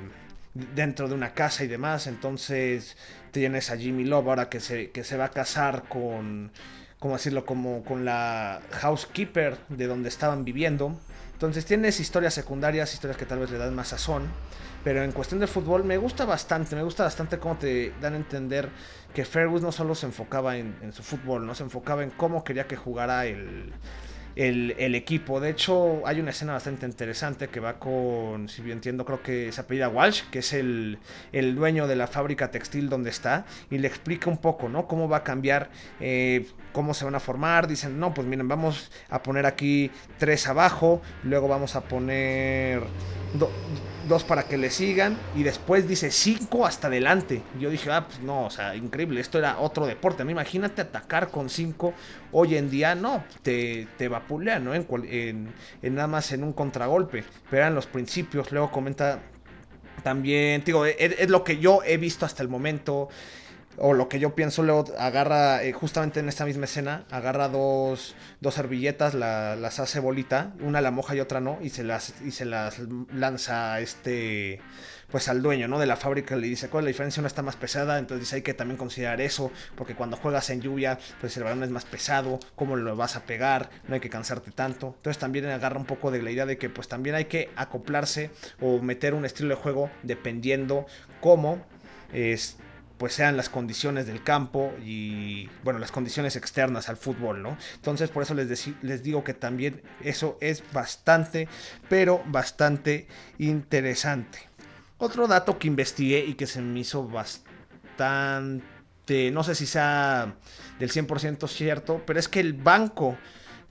Dentro 0.54 1.08
de 1.08 1.16
una 1.16 1.34
casa 1.34 1.64
y 1.64 1.68
demás. 1.68 2.08
Entonces 2.08 2.98
tienes 3.32 3.70
a 3.70 3.78
Jimmy 3.78 4.06
Love 4.06 4.28
ahora 4.28 4.50
que 4.50 4.60
se, 4.60 4.92
que 4.92 5.04
se 5.04 5.18
va 5.18 5.26
a 5.26 5.32
casar 5.32 5.84
con. 5.90 6.52
¿Cómo 7.00 7.16
decirlo? 7.16 7.46
Como 7.46 7.84
con 7.84 8.06
la 8.06 8.62
housekeeper 8.72 9.58
de 9.70 9.88
donde 9.88 10.10
estaban 10.10 10.46
viviendo. 10.46 11.00
Entonces 11.34 11.66
tienes 11.66 12.00
historias 12.00 12.34
secundarias, 12.34 12.94
historias 12.94 13.18
que 13.18 13.28
tal 13.28 13.38
vez 13.38 13.52
le 13.52 13.60
dan 13.60 13.76
más 13.76 13.90
sazón. 13.90 14.24
Pero 14.88 15.04
en 15.04 15.12
cuestión 15.12 15.42
de 15.42 15.48
fútbol 15.48 15.84
me 15.84 15.98
gusta 15.98 16.24
bastante, 16.24 16.74
me 16.74 16.82
gusta 16.82 17.04
bastante 17.04 17.40
cómo 17.40 17.58
te 17.58 17.92
dan 18.00 18.14
a 18.14 18.16
entender 18.16 18.70
que 19.14 19.26
Fergus 19.26 19.62
no 19.62 19.74
solo 19.74 19.94
se 19.96 20.06
enfocaba 20.06 20.56
en, 20.56 20.94
su 20.94 21.04
fútbol, 21.04 21.46
no 21.46 21.54
se 21.56 21.64
enfocaba 21.64 22.04
en 22.04 22.10
cómo 22.12 22.46
quería 22.46 22.68
que 22.68 22.78
jugara 22.78 23.26
el, 23.26 23.74
el, 24.38 24.96
equipo. 24.96 25.42
De 25.42 25.50
hecho, 25.50 26.08
hay 26.08 26.22
una 26.22 26.30
escena 26.30 26.54
bastante 26.54 26.86
interesante 26.86 27.50
que 27.50 27.60
va 27.60 27.80
con, 27.80 28.48
si 28.48 28.62
bien 28.62 28.78
entiendo, 28.78 29.04
creo 29.04 29.22
que 29.22 29.52
se 29.52 29.60
apellida 29.60 29.90
Walsh, 29.90 30.22
que 30.32 30.40
es 30.40 30.54
el, 30.54 31.00
el, 31.34 31.54
dueño 31.54 31.86
de 31.86 31.98
la 31.98 32.08
fábrica 32.08 32.50
textil 32.50 32.88
donde 32.88 33.10
está, 33.10 33.46
y 33.70 33.80
le 33.80 33.90
explica 33.90 34.30
un 34.30 34.38
poco, 34.38 34.70
¿no? 34.70 34.88
Cómo 34.88 35.10
va 35.10 35.18
a 35.18 35.24
cambiar, 35.26 35.70
eh, 36.00 36.48
cómo 36.72 36.94
se 36.94 37.04
van 37.04 37.16
a 37.16 37.20
formar. 37.20 37.68
Dicen, 37.68 38.00
no, 38.00 38.14
pues 38.14 38.26
miren, 38.26 38.48
vamos 38.48 38.90
a 39.10 39.22
poner 39.22 39.46
aquí 39.46 39.92
tres 40.18 40.48
abajo, 40.48 41.02
luego 41.24 41.50
vamos 41.50 41.76
a 41.76 41.82
poner 41.82 42.84
dos 44.08 44.24
para 44.24 44.44
que 44.44 44.58
le 44.58 44.70
sigan 44.70 45.18
y 45.36 45.44
después 45.44 45.88
dice 45.88 46.12
cinco 46.12 46.66
hasta 46.66 46.88
adelante. 46.88 47.42
yo 47.60 47.70
dije, 47.70 47.92
ah, 47.92 48.08
pues 48.08 48.20
no, 48.20 48.46
o 48.46 48.50
sea, 48.50 48.76
increíble, 48.76 49.22
esto 49.22 49.38
era 49.38 49.60
otro 49.60 49.86
deporte. 49.86 50.24
¿no? 50.24 50.32
Imagínate 50.32 50.82
atacar 50.82 51.30
con 51.30 51.50
cinco 51.50 51.94
hoy 52.32 52.56
en 52.56 52.70
día, 52.70 52.96
no, 52.96 53.24
te, 53.42 53.88
te 53.98 54.08
vapulean, 54.08 54.64
¿no? 54.64 54.74
En, 54.74 55.54
en, 55.82 55.96
nada 55.96 56.08
más 56.08 56.32
en 56.32 56.44
un 56.44 56.54
contragolpe. 56.54 57.24
Pero 57.50 57.64
eran 57.64 57.76
los 57.76 57.88
principios, 57.88 58.52
luego 58.52 58.72
comenta 58.72 59.20
también, 60.04 60.64
digo, 60.64 60.86
es, 60.86 60.96
es 61.00 61.30
lo 61.30 61.44
que 61.44 61.58
yo 61.58 61.82
he 61.86 61.98
visto 61.98 62.26
hasta 62.26 62.44
el 62.44 62.50
momento 62.50 63.10
o 63.78 63.94
lo 63.94 64.10
que 64.10 64.20
yo 64.20 64.36
pienso, 64.36 64.64
luego 64.64 64.86
agarra, 64.98 65.64
eh, 65.64 65.72
justamente 65.72 66.20
en 66.20 66.30
esta 66.30 66.46
misma 66.46 66.66
escena, 66.66 67.06
agarra 67.12 67.48
dos, 67.48 68.16
dos 68.42 68.54
servilletas, 68.56 69.14
las 69.14 69.80
hace 69.80 70.00
bolita, 70.00 70.54
una 70.62 70.82
la 70.82 70.92
moja 70.92 71.16
y 71.16 71.20
otra 71.20 71.40
no, 71.40 71.60
y 71.62 71.70
se 71.70 71.84
las, 71.84 72.16
y 72.22 72.32
se 72.32 72.46
las 72.46 72.80
lanza 73.14 73.80
este, 73.80 74.60
pues 75.12 75.28
al 75.30 75.42
dueño, 75.42 75.68
¿no? 75.68 75.80
De 75.80 75.86
la 75.86 75.96
fábrica 75.96 76.36
le 76.36 76.48
dice, 76.48 76.70
¿cuál 76.70 76.84
es 76.84 76.86
la 76.86 76.90
diferencia? 76.90 77.22
Una 77.22 77.28
está 77.28 77.44
más 77.44 77.56
pesada, 77.56 78.00
entonces 78.00 78.26
dice, 78.26 78.38
hay 78.38 78.42
que 78.42 78.54
también 78.54 78.78
considerar 78.78 79.22
eso, 79.22 79.52
porque 79.76 79.96
cuando 79.96 80.18
juegas 80.18 80.50
en 80.50 80.62
lluvia, 80.62 80.98
pues 81.22 81.38
el 81.38 81.44
balón 81.44 81.64
es 81.64 81.70
más 81.70 81.86
pesado, 81.86 82.40
¿cómo 82.56 82.76
lo 82.76 82.96
vas 82.96 83.16
a 83.16 83.26
pegar? 83.26 83.70
No 83.88 83.94
hay 83.94 84.00
que 84.00 84.10
cansarte 84.10 84.52
tanto. 84.52 84.96
Entonces 84.98 85.20
también 85.20 85.46
agarra 85.46 85.80
un 85.80 85.86
poco 85.86 86.12
de 86.12 86.22
la 86.22 86.32
idea 86.32 86.46
de 86.46 86.58
que 86.58 86.70
pues 86.70 86.88
también 86.88 87.16
hay 87.16 87.26
que 87.26 87.52
acoplarse 87.56 88.32
o 88.60 88.82
meter 88.82 89.14
un 89.14 89.26
estilo 89.26 89.50
de 89.50 89.56
juego 89.56 89.90
dependiendo 90.04 90.88
cómo 91.22 91.66
es 92.12 92.58
pues 92.98 93.14
sean 93.14 93.38
las 93.38 93.50
condiciones 93.50 94.08
del 94.08 94.24
campo 94.24 94.74
y 94.84 95.50
bueno, 95.64 95.80
las 95.80 95.92
condiciones 95.92 96.36
externas 96.36 96.90
al 96.90 96.98
fútbol, 96.98 97.44
¿no? 97.44 97.58
Entonces 97.76 98.10
por 98.10 98.24
eso 98.24 98.34
les, 98.34 98.70
les 98.82 99.04
digo 99.04 99.24
que 99.24 99.34
también 99.34 99.82
eso 100.02 100.38
es 100.42 100.64
bastante, 100.74 101.48
pero 101.90 102.24
bastante 102.28 103.08
interesante. 103.38 104.40
Otro 104.98 105.28
dato 105.28 105.60
que 105.60 105.68
investigué 105.68 106.26
y 106.26 106.34
que 106.34 106.48
se 106.48 106.62
me 106.62 106.80
hizo 106.80 107.08
bastante, 107.08 108.64
no 109.32 109.44
sé 109.44 109.54
si 109.54 109.68
sea 109.68 110.36
del 110.80 110.92
100% 110.92 111.48
cierto, 111.48 112.02
pero 112.06 112.20
es 112.20 112.28
que 112.28 112.40
el 112.40 112.54
banco 112.54 113.16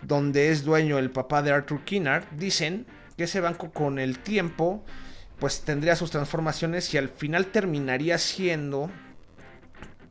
donde 0.03 0.51
es 0.51 0.65
dueño 0.65 0.99
el 0.99 1.11
papá 1.11 1.43
de 1.43 1.53
Arthur 1.53 1.83
Kinnard, 1.85 2.25
dicen 2.33 2.87
que 3.17 3.25
ese 3.25 3.41
banco 3.41 3.73
con 3.73 3.99
el 3.99 4.19
tiempo 4.19 4.85
pues 5.39 5.63
tendría 5.63 5.97
sus 5.97 6.11
transformaciones 6.11 6.93
y 6.95 6.99
al 6.99 7.09
final 7.09 7.47
terminaría 7.47 8.19
siendo 8.19 8.91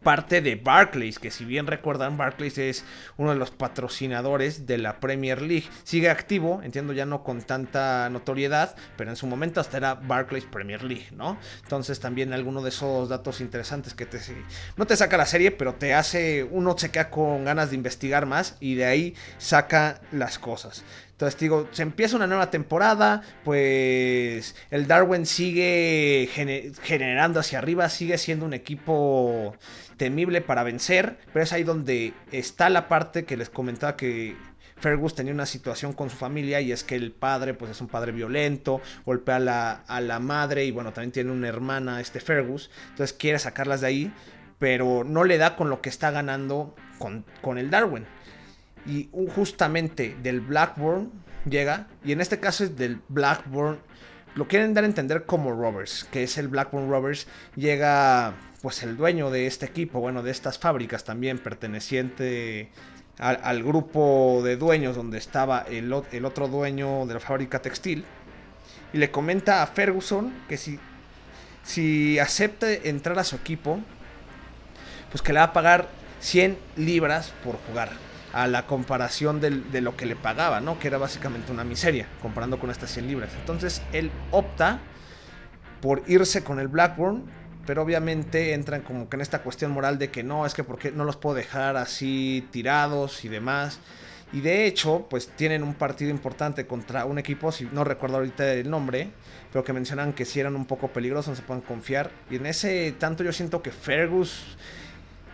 parte 0.05 0.39
de 0.39 0.55
Barclays, 0.55 1.17
que 1.17 1.31
si 1.31 1.45
bien 1.45 1.65
recuerdan, 1.65 2.15
Barclays 2.15 2.59
es 2.59 2.85
uno 3.17 3.31
de 3.31 3.37
los 3.37 3.49
patrocinadores 3.49 4.67
de 4.67 4.77
la 4.77 4.99
Premier 4.99 5.41
League. 5.41 5.67
Sigue 5.83 6.11
activo, 6.11 6.61
entiendo 6.63 6.93
ya 6.93 7.07
no 7.07 7.23
con 7.23 7.41
tanta 7.41 8.07
notoriedad, 8.11 8.75
pero 8.97 9.09
en 9.09 9.15
su 9.15 9.25
momento 9.25 9.59
hasta 9.59 9.77
era 9.77 9.95
Barclays 9.95 10.45
Premier 10.45 10.83
League, 10.83 11.07
¿no? 11.11 11.39
Entonces 11.63 11.99
también 11.99 12.33
alguno 12.33 12.61
de 12.61 12.69
esos 12.69 13.09
datos 13.09 13.41
interesantes 13.41 13.95
que 13.95 14.05
te 14.05 14.19
no 14.77 14.85
te 14.85 14.95
saca 14.95 15.17
la 15.17 15.25
serie, 15.25 15.49
pero 15.49 15.73
te 15.73 15.95
hace 15.95 16.43
uno 16.43 16.77
se 16.77 16.91
queda 16.91 17.09
con 17.09 17.43
ganas 17.43 17.71
de 17.71 17.75
investigar 17.75 18.27
más 18.27 18.57
y 18.59 18.75
de 18.75 18.85
ahí 18.85 19.15
saca 19.39 20.01
las 20.11 20.37
cosas. 20.37 20.83
Entonces 21.15 21.39
digo, 21.39 21.69
se 21.71 21.81
empieza 21.81 22.17
una 22.17 22.27
nueva 22.27 22.51
temporada, 22.51 23.21
pues 23.45 24.53
el 24.69 24.85
Darwin 24.85 25.25
sigue 25.25 26.29
generando 26.83 27.39
hacia 27.39 27.59
arriba, 27.59 27.87
sigue 27.87 28.17
siendo 28.17 28.45
un 28.45 28.53
equipo 28.53 29.55
temible 29.95 30.41
para 30.41 30.63
vencer, 30.63 31.17
pero 31.31 31.43
es 31.43 31.53
ahí 31.53 31.63
donde 31.63 32.13
está 32.33 32.69
la 32.69 32.89
parte 32.89 33.23
que 33.23 33.37
les 33.37 33.49
comentaba 33.49 33.95
que 33.95 34.35
Fergus 34.75 35.15
tenía 35.15 35.33
una 35.33 35.45
situación 35.45 35.93
con 35.93 36.09
su 36.09 36.17
familia 36.17 36.59
y 36.59 36.73
es 36.73 36.83
que 36.83 36.95
el 36.95 37.13
padre 37.13 37.53
pues 37.53 37.71
es 37.71 37.79
un 37.79 37.87
padre 37.87 38.11
violento, 38.11 38.81
golpea 39.05 39.37
a 39.37 39.39
la, 39.39 39.71
a 39.87 40.01
la 40.01 40.19
madre 40.19 40.65
y 40.65 40.71
bueno, 40.71 40.91
también 40.91 41.13
tiene 41.13 41.31
una 41.31 41.47
hermana, 41.47 42.01
este 42.01 42.19
Fergus, 42.19 42.69
entonces 42.89 43.15
quiere 43.17 43.39
sacarlas 43.39 43.79
de 43.79 43.87
ahí, 43.87 44.13
pero 44.59 45.05
no 45.05 45.23
le 45.23 45.37
da 45.37 45.55
con 45.55 45.69
lo 45.69 45.79
que 45.79 45.87
está 45.87 46.11
ganando 46.11 46.75
con, 46.99 47.23
con 47.41 47.57
el 47.57 47.69
Darwin 47.69 48.05
y 48.85 49.09
justamente 49.35 50.15
del 50.21 50.41
Blackburn 50.41 51.11
llega, 51.49 51.87
y 52.03 52.11
en 52.11 52.21
este 52.21 52.39
caso 52.39 52.63
es 52.63 52.75
del 52.75 53.01
Blackburn 53.09 53.79
lo 54.35 54.49
quieren 54.49 54.73
dar 54.73 54.83
a 54.83 54.87
entender 54.87 55.25
como 55.25 55.53
Rovers, 55.53 56.05
que 56.11 56.23
es 56.23 56.37
el 56.37 56.49
Blackburn 56.49 56.89
Rovers, 56.89 57.25
llega 57.55 58.33
pues 58.61 58.83
el 58.83 58.97
dueño 58.97 59.31
de 59.31 59.47
este 59.47 59.65
equipo, 59.65 60.01
bueno, 60.01 60.23
de 60.23 60.31
estas 60.31 60.59
fábricas 60.59 61.05
también, 61.05 61.37
perteneciente 61.39 62.69
al, 63.17 63.63
grupo 63.63 64.41
de 64.43 64.57
dueños 64.57 64.97
donde 64.97 65.17
estaba 65.19 65.61
el, 65.61 65.93
el, 66.11 66.25
otro 66.25 66.49
dueño 66.49 67.05
de 67.05 67.13
la 67.13 67.19
fábrica 67.21 67.61
textil, 67.61 68.03
y 68.91 68.97
le 68.97 69.09
comenta 69.09 69.63
a 69.63 69.67
Ferguson 69.67 70.33
que 70.49 70.57
si, 70.57 70.79
si 71.63 72.19
acepta 72.19 72.71
entrar 72.73 73.17
a 73.17 73.23
su 73.23 73.37
equipo, 73.37 73.79
pues 75.11 75.21
que 75.21 75.31
le 75.31 75.39
va 75.39 75.45
a 75.45 75.53
pagar 75.53 75.87
100 76.19 76.57
libras 76.75 77.31
por 77.41 77.55
jugar 77.67 78.04
a 78.35 78.47
la 78.47 78.67
comparación 78.67 79.39
de 79.39 79.79
lo 79.81 79.95
que 79.95 80.05
le 80.05 80.17
pagaba, 80.17 80.59
¿no? 80.59 80.77
Que 80.77 80.89
era 80.89 80.97
básicamente 80.97 81.53
una 81.53 81.63
miseria, 81.63 82.05
comparando 82.21 82.59
con 82.59 82.69
estas 82.69 82.91
100 82.91 83.07
libras. 83.07 83.29
Entonces 83.39 83.81
él 83.93 84.11
opta 84.29 84.81
por 85.81 86.03
irse 86.07 86.43
con 86.43 86.59
el 86.59 86.67
Blackburn, 86.67 87.23
pero 87.65 87.81
obviamente 87.81 88.53
entran 88.53 88.81
como 88.81 89.07
que 89.07 89.15
en 89.15 89.21
esta 89.21 89.41
cuestión 89.41 89.71
moral 89.71 89.97
de 89.97 90.11
que 90.11 90.21
no, 90.21 90.45
es 90.45 90.53
que 90.53 90.65
porque 90.65 90.91
no 90.91 91.05
los 91.05 91.15
puedo 91.15 91.33
dejar 91.33 91.77
así 91.77 92.45
tirados 92.51 93.23
y 93.23 93.29
demás. 93.29 93.79
Y 94.33 94.41
de 94.41 94.65
hecho, 94.65 95.07
pues 95.09 95.29
tienen 95.29 95.63
un 95.63 95.73
partido 95.73 96.11
importante 96.11 96.67
contra 96.67 97.05
un 97.05 97.17
equipo, 97.17 97.53
si 97.53 97.69
no 97.71 97.85
recuerdo 97.85 98.17
ahorita 98.17 98.51
el 98.51 98.69
nombre, 98.69 99.11
pero 99.53 99.63
que 99.63 99.71
mencionan 99.71 100.11
que 100.11 100.25
si 100.25 100.41
eran 100.41 100.57
un 100.57 100.65
poco 100.65 100.89
peligrosos, 100.89 101.29
no 101.29 101.35
se 101.37 101.41
pueden 101.41 101.63
confiar. 101.63 102.11
Y 102.29 102.35
en 102.35 102.47
ese 102.47 102.93
tanto 102.99 103.23
yo 103.23 103.31
siento 103.31 103.61
que 103.61 103.71
Fergus 103.71 104.57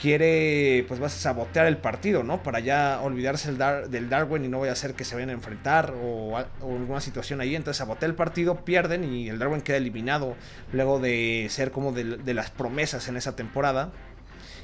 quiere 0.02 0.84
pues 0.88 1.00
vas 1.00 1.16
a 1.16 1.20
sabotear 1.20 1.68
el 1.68 1.78
partido, 1.78 2.24
¿no? 2.24 2.42
Para 2.42 2.60
ya 2.60 3.00
olvidarse 3.04 3.50
el 3.50 3.58
del 3.92 4.10
Darwin 4.10 4.44
y 4.44 4.48
no 4.48 4.58
voy 4.58 4.70
a 4.70 4.72
hacer 4.72 4.96
que 4.96 5.06
se 5.06 5.14
vayan 5.14 5.30
a 5.30 5.34
enfrentar 5.34 5.94
o, 6.02 6.38
alguna 6.38 7.02
situación 7.02 7.40
ahí. 7.40 7.56
Entonces 7.56 7.78
sabotea 7.78 8.10
el 8.10 8.16
partido, 8.16 8.66
pierden 8.66 9.04
y 9.04 9.30
el 9.30 9.38
Darwin 9.38 9.62
queda 9.62 9.78
eliminado 9.78 10.36
luego 10.74 11.00
de 11.00 11.46
ser 11.50 11.72
como 11.72 11.92
de, 11.92 12.18
de 12.18 12.34
las 12.34 12.50
promesas 12.50 13.08
en 13.10 13.18
esa 13.18 13.36
temporada. 13.36 13.92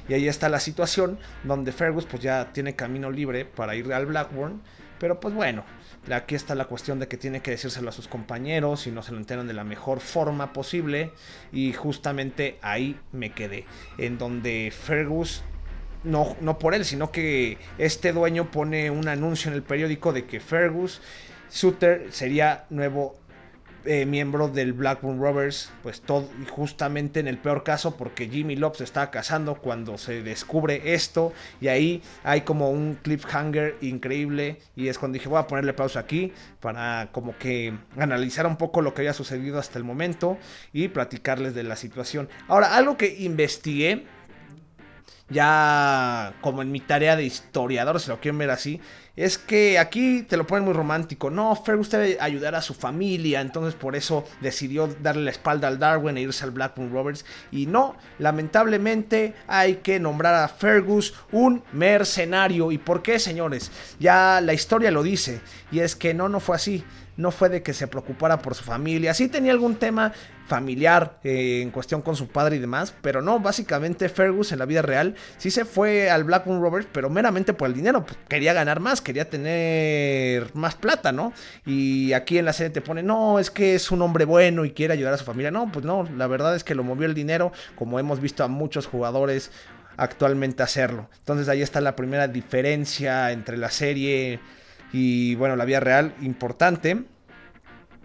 Y 0.09 0.13
ahí 0.13 0.27
está 0.27 0.49
la 0.49 0.59
situación 0.59 1.19
donde 1.43 1.71
Fergus 1.71 2.05
pues 2.05 2.23
ya 2.23 2.51
tiene 2.51 2.75
camino 2.75 3.11
libre 3.11 3.45
para 3.45 3.75
ir 3.75 3.93
al 3.93 4.07
Blackburn. 4.07 4.61
Pero 4.99 5.19
pues 5.19 5.33
bueno, 5.33 5.63
Aquí 6.13 6.35
está 6.35 6.55
la 6.55 6.65
cuestión 6.65 6.99
de 6.99 7.07
que 7.07 7.17
tiene 7.17 7.41
que 7.41 7.51
decírselo 7.51 7.89
a 7.89 7.91
sus 7.91 8.07
compañeros 8.07 8.87
y 8.87 8.91
no 8.91 9.03
se 9.03 9.11
lo 9.11 9.17
enteran 9.17 9.47
de 9.47 9.53
la 9.53 9.63
mejor 9.63 9.99
forma 9.99 10.53
posible. 10.53 11.11
Y 11.51 11.73
justamente 11.73 12.57
ahí 12.61 12.97
me 13.11 13.31
quedé. 13.31 13.65
En 13.97 14.17
donde 14.17 14.71
Fergus 14.71 15.43
no, 16.03 16.37
no, 16.39 16.59
por 16.59 16.73
él, 16.73 16.85
sino 16.85 17.11
que 17.11 17.57
este 17.77 18.13
dueño 18.13 18.51
pone 18.51 18.89
un 18.89 19.07
anuncio 19.09 19.49
en 19.49 19.55
el 19.55 19.63
periódico 19.63 20.13
de 20.13 20.25
que 20.25 20.39
Fergus 20.39 21.01
Suter 21.49 22.07
sería 22.11 22.65
nuevo 22.69 23.17
eh, 23.87 24.05
miembro 24.05 24.47
del 24.47 24.73
Blackburn 24.73 25.19
Rovers, 25.19 25.71
pues 25.81 26.01
todo, 26.01 26.29
justamente 26.49 27.19
en 27.19 27.27
el 27.27 27.37
peor 27.37 27.63
caso, 27.63 27.95
porque 27.95 28.27
Jimmy 28.27 28.55
Love 28.55 28.77
se 28.77 28.83
estaba 28.83 29.09
casando 29.09 29.55
cuando 29.55 29.97
se 29.97 30.21
descubre 30.21 30.93
esto, 30.93 31.33
y 31.61 31.69
ahí 31.69 32.01
hay 32.23 32.41
como 32.41 32.69
un 32.69 32.99
cliffhanger 33.01 33.77
increíble, 33.81 34.59
y 34.75 34.89
es 34.89 34.99
cuando 34.99 35.13
dije, 35.15 35.29
voy 35.29 35.39
a 35.39 35.47
ponerle 35.47 35.73
pausa 35.73 36.01
aquí, 36.01 36.33
para 36.59 37.09
como 37.11 37.37
que 37.37 37.73
analizar 37.97 38.45
un 38.45 38.57
poco 38.57 38.81
lo 38.81 38.93
que 38.93 39.01
había 39.01 39.13
sucedido 39.13 39.57
hasta 39.57 39.79
el 39.79 39.83
momento, 39.83 40.37
y 40.73 40.89
platicarles 40.89 41.55
de 41.55 41.63
la 41.63 41.75
situación. 41.75 42.29
Ahora, 42.47 42.75
algo 42.75 42.97
que 42.97 43.15
investigué, 43.19 44.05
ya 45.29 46.33
como 46.41 46.61
en 46.61 46.71
mi 46.71 46.79
tarea 46.79 47.15
de 47.15 47.23
historiador, 47.23 47.99
si 47.99 48.09
lo 48.09 48.19
quieren 48.19 48.37
ver 48.37 48.49
así, 48.49 48.79
es 49.17 49.37
que 49.39 49.79
aquí 49.79 50.21
te 50.21 50.37
lo 50.37 50.45
ponen 50.45 50.63
muy 50.63 50.73
romántico. 50.73 51.29
No, 51.29 51.55
Fergus 51.55 51.89
debe 51.89 52.17
ayudar 52.21 52.53
a 52.55 52.61
su 52.61 52.73
familia, 52.73 53.41
entonces 53.41 53.73
por 53.73 53.95
eso 53.95 54.23
decidió 54.41 54.87
darle 55.01 55.23
la 55.23 55.31
espalda 55.31 55.67
al 55.67 55.79
Darwin 55.79 56.17
e 56.17 56.21
irse 56.21 56.43
al 56.43 56.51
Blackburn 56.51 56.91
Rovers. 56.91 57.25
Y 57.51 57.65
no, 57.65 57.95
lamentablemente 58.19 59.33
hay 59.47 59.77
que 59.77 59.99
nombrar 59.99 60.35
a 60.35 60.47
Fergus 60.47 61.15
un 61.31 61.63
mercenario. 61.73 62.71
¿Y 62.71 62.77
por 62.77 63.01
qué, 63.01 63.17
señores? 63.17 63.71
Ya 63.99 64.39
la 64.39 64.53
historia 64.53 64.91
lo 64.91 65.01
dice, 65.01 65.41
y 65.71 65.79
es 65.79 65.95
que 65.95 66.13
no, 66.13 66.29
no 66.29 66.39
fue 66.39 66.55
así 66.55 66.85
no 67.17 67.31
fue 67.31 67.49
de 67.49 67.61
que 67.61 67.73
se 67.73 67.87
preocupara 67.87 68.39
por 68.39 68.55
su 68.55 68.63
familia. 68.63 69.13
Sí 69.13 69.27
tenía 69.27 69.51
algún 69.51 69.75
tema 69.75 70.13
familiar 70.47 71.19
eh, 71.23 71.61
en 71.61 71.71
cuestión 71.71 72.01
con 72.01 72.15
su 72.15 72.29
padre 72.29 72.55
y 72.55 72.59
demás, 72.59 72.93
pero 73.01 73.21
no, 73.21 73.39
básicamente 73.39 74.07
Fergus 74.07 74.53
en 74.53 74.59
la 74.59 74.65
vida 74.65 74.81
real 74.81 75.15
sí 75.37 75.51
se 75.51 75.65
fue 75.65 76.09
al 76.09 76.23
Blackburn 76.23 76.61
Rovers, 76.61 76.87
pero 76.91 77.09
meramente 77.09 77.53
por 77.53 77.67
el 77.67 77.73
dinero. 77.73 78.05
Pues, 78.05 78.17
quería 78.29 78.53
ganar 78.53 78.79
más, 78.79 79.01
quería 79.01 79.29
tener 79.29 80.55
más 80.55 80.75
plata, 80.75 81.11
¿no? 81.11 81.33
Y 81.65 82.13
aquí 82.13 82.37
en 82.37 82.45
la 82.45 82.53
serie 82.53 82.69
te 82.69 82.81
pone, 82.81 83.03
no, 83.03 83.39
es 83.39 83.51
que 83.51 83.75
es 83.75 83.91
un 83.91 84.01
hombre 84.01 84.25
bueno 84.25 84.63
y 84.63 84.71
quiere 84.71 84.93
ayudar 84.93 85.13
a 85.13 85.17
su 85.17 85.25
familia. 85.25 85.51
No, 85.51 85.69
pues 85.71 85.83
no, 85.83 86.07
la 86.15 86.27
verdad 86.27 86.55
es 86.55 86.63
que 86.63 86.75
lo 86.75 86.83
movió 86.83 87.07
el 87.07 87.13
dinero, 87.13 87.51
como 87.75 87.99
hemos 87.99 88.21
visto 88.21 88.43
a 88.43 88.47
muchos 88.47 88.87
jugadores 88.87 89.51
actualmente 89.97 90.63
hacerlo. 90.63 91.09
Entonces 91.17 91.49
ahí 91.49 91.61
está 91.61 91.81
la 91.81 91.95
primera 91.95 92.27
diferencia 92.27 93.31
entre 93.31 93.57
la 93.57 93.71
serie 93.71 94.39
y 94.91 95.35
bueno, 95.35 95.55
la 95.55 95.65
vida 95.65 95.79
real 95.79 96.13
importante. 96.21 97.05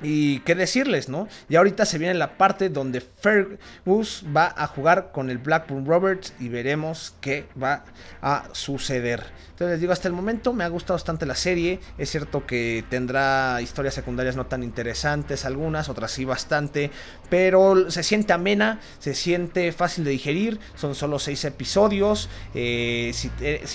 Y 0.02 0.40
qué 0.40 0.54
decirles, 0.54 1.08
¿no? 1.08 1.28
Y 1.48 1.56
ahorita 1.56 1.86
se 1.86 1.98
viene 1.98 2.14
la 2.14 2.36
parte 2.36 2.68
donde 2.68 3.00
Fergus 3.00 4.24
va 4.34 4.52
a 4.56 4.66
jugar 4.66 5.12
con 5.12 5.30
el 5.30 5.38
Blackburn 5.38 5.86
Roberts 5.86 6.34
y 6.40 6.48
veremos 6.48 7.14
qué 7.20 7.46
va 7.60 7.84
a 8.20 8.48
suceder. 8.52 9.22
Entonces 9.62 9.74
les 9.74 9.80
digo, 9.80 9.92
hasta 9.92 10.08
el 10.08 10.14
momento 10.14 10.52
me 10.52 10.64
ha 10.64 10.68
gustado 10.68 10.94
bastante 10.94 11.24
la 11.24 11.34
serie. 11.34 11.78
Es 11.96 12.10
cierto 12.10 12.46
que 12.46 12.84
tendrá 12.88 13.60
historias 13.62 13.94
secundarias 13.94 14.34
no 14.34 14.46
tan 14.46 14.62
interesantes, 14.62 15.44
algunas, 15.44 15.88
otras 15.88 16.10
sí 16.10 16.24
bastante. 16.24 16.90
Pero 17.30 17.90
se 17.90 18.02
siente 18.02 18.32
amena, 18.32 18.80
se 18.98 19.14
siente 19.14 19.70
fácil 19.72 20.04
de 20.04 20.10
digerir. 20.10 20.58
Son 20.74 20.94
solo 20.94 21.18
seis 21.18 21.44
episodios. 21.44 22.28
Eh, 22.54 23.12
si, 23.14 23.30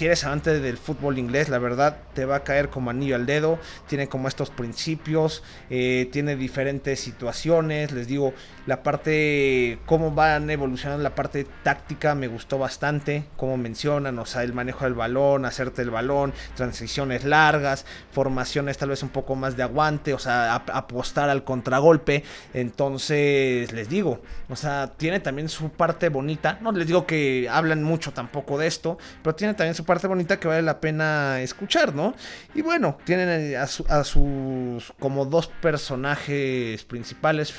eres 0.06 0.24
amante 0.26 0.60
del 0.60 0.78
fútbol 0.78 1.20
inglés, 1.20 1.48
la 1.48 1.60
verdad 1.60 1.98
te 2.14 2.26
va 2.26 2.38
a 2.38 2.44
caer 2.44 2.70
como 2.70 2.90
anillo 2.90 3.16
al 3.16 3.26
dedo. 3.26 3.58
Tiene 3.88 4.10
como 4.10 4.28
estos 4.28 4.50
principios. 4.50 5.44
Eh, 5.70 6.10
tiene 6.18 6.36
diferentes 6.36 7.00
situaciones. 7.00 7.92
Les 7.92 8.08
digo, 8.08 8.34
la 8.66 8.82
parte, 8.82 9.78
cómo 9.86 10.10
van 10.10 10.50
evolucionando 10.50 11.04
la 11.04 11.14
parte 11.14 11.46
táctica 11.62 12.16
me 12.16 12.28
gustó 12.28 12.58
bastante. 12.58 13.26
Como 13.38 13.56
mencionan, 13.56 14.18
o 14.18 14.26
sea, 14.26 14.42
el 14.42 14.52
manejo 14.52 14.86
del 14.86 14.96
balón, 14.96 15.46
hacerte 15.46 15.84
el 15.84 15.92
balón, 15.92 16.34
transiciones 16.56 17.24
largas, 17.24 17.86
formaciones 18.12 18.80
tal 18.80 18.90
vez 18.90 19.04
un 19.04 19.10
poco 19.10 19.36
más 19.36 19.56
de 19.58 19.62
aguante, 19.62 20.16
o 20.16 20.18
sea, 20.18 20.56
apostar 20.56 21.30
al 21.30 21.44
contragolpe. 21.44 22.24
Entonces, 22.56 23.72
les 23.72 23.88
digo, 23.88 24.20
o 24.50 24.56
sea, 24.56 24.94
tiene 24.98 25.20
también 25.20 25.50
su 25.50 25.70
parte 25.70 26.10
bonita. 26.10 26.58
No 26.62 26.72
les 26.72 26.88
digo 26.88 27.06
que 27.06 27.48
hablan 27.48 27.84
mucho 27.84 28.12
tampoco 28.12 28.58
de 28.58 28.66
esto, 28.66 28.98
pero 29.22 29.36
tiene 29.36 29.54
también 29.54 29.76
su 29.76 29.86
parte 29.86 30.08
bonita 30.08 30.40
que 30.40 30.48
vale 30.48 30.64
la 30.64 30.82
pena 30.82 31.42
escuchar, 31.42 31.94
¿no? 31.94 32.16
Y 32.56 32.64
bueno, 32.64 32.98
tienen 33.04 33.56
a, 33.56 33.62
a 33.62 34.04
sus 34.04 34.94
como 35.00 35.26
dos 35.26 35.46
personajes 35.62 36.07
personajes 36.16 36.84
principales, 36.86 37.54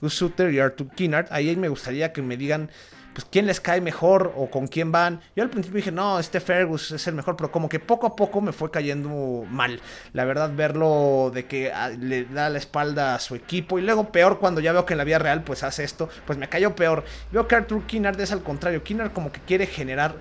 Gus 0.00 0.14
Sutter 0.14 0.52
y 0.52 0.58
Arthur 0.58 0.88
Kinnard. 0.94 1.26
Ahí 1.30 1.54
me 1.56 1.68
gustaría 1.68 2.12
que 2.12 2.22
me 2.22 2.36
digan 2.36 2.70
pues 3.12 3.26
quién 3.28 3.46
les 3.46 3.60
cae 3.60 3.80
mejor 3.80 4.32
o 4.36 4.50
con 4.50 4.68
quién 4.68 4.92
van. 4.92 5.20
Yo 5.34 5.42
al 5.42 5.50
principio 5.50 5.78
dije, 5.78 5.90
no, 5.90 6.18
este 6.20 6.40
Fergus 6.40 6.92
es 6.92 7.06
el 7.08 7.14
mejor, 7.14 7.36
pero 7.36 7.50
como 7.50 7.68
que 7.68 7.80
poco 7.80 8.06
a 8.06 8.14
poco 8.14 8.40
me 8.40 8.52
fue 8.52 8.70
cayendo 8.70 9.44
mal. 9.50 9.80
La 10.12 10.24
verdad, 10.24 10.52
verlo 10.54 11.32
de 11.34 11.44
que 11.46 11.72
ah, 11.72 11.90
le 11.90 12.24
da 12.24 12.48
la 12.48 12.58
espalda 12.58 13.16
a 13.16 13.18
su 13.18 13.34
equipo 13.34 13.78
y 13.78 13.82
luego 13.82 14.12
peor 14.12 14.38
cuando 14.38 14.60
ya 14.60 14.72
veo 14.72 14.86
que 14.86 14.94
en 14.94 14.98
la 14.98 15.04
vida 15.04 15.18
real 15.18 15.42
pues 15.42 15.64
hace 15.64 15.82
esto, 15.82 16.08
pues 16.24 16.38
me 16.38 16.48
cayó 16.48 16.76
peor. 16.76 17.04
Veo 17.32 17.48
que 17.48 17.56
Arthur 17.56 17.84
Kinnard 17.84 18.20
es 18.20 18.32
al 18.32 18.42
contrario, 18.42 18.84
Kinnard 18.84 19.12
como 19.12 19.32
que 19.32 19.40
quiere 19.40 19.66
generar 19.66 20.14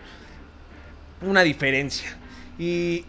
una 1.21 1.43
diferencia. 1.43 2.17
Y, 2.57 3.05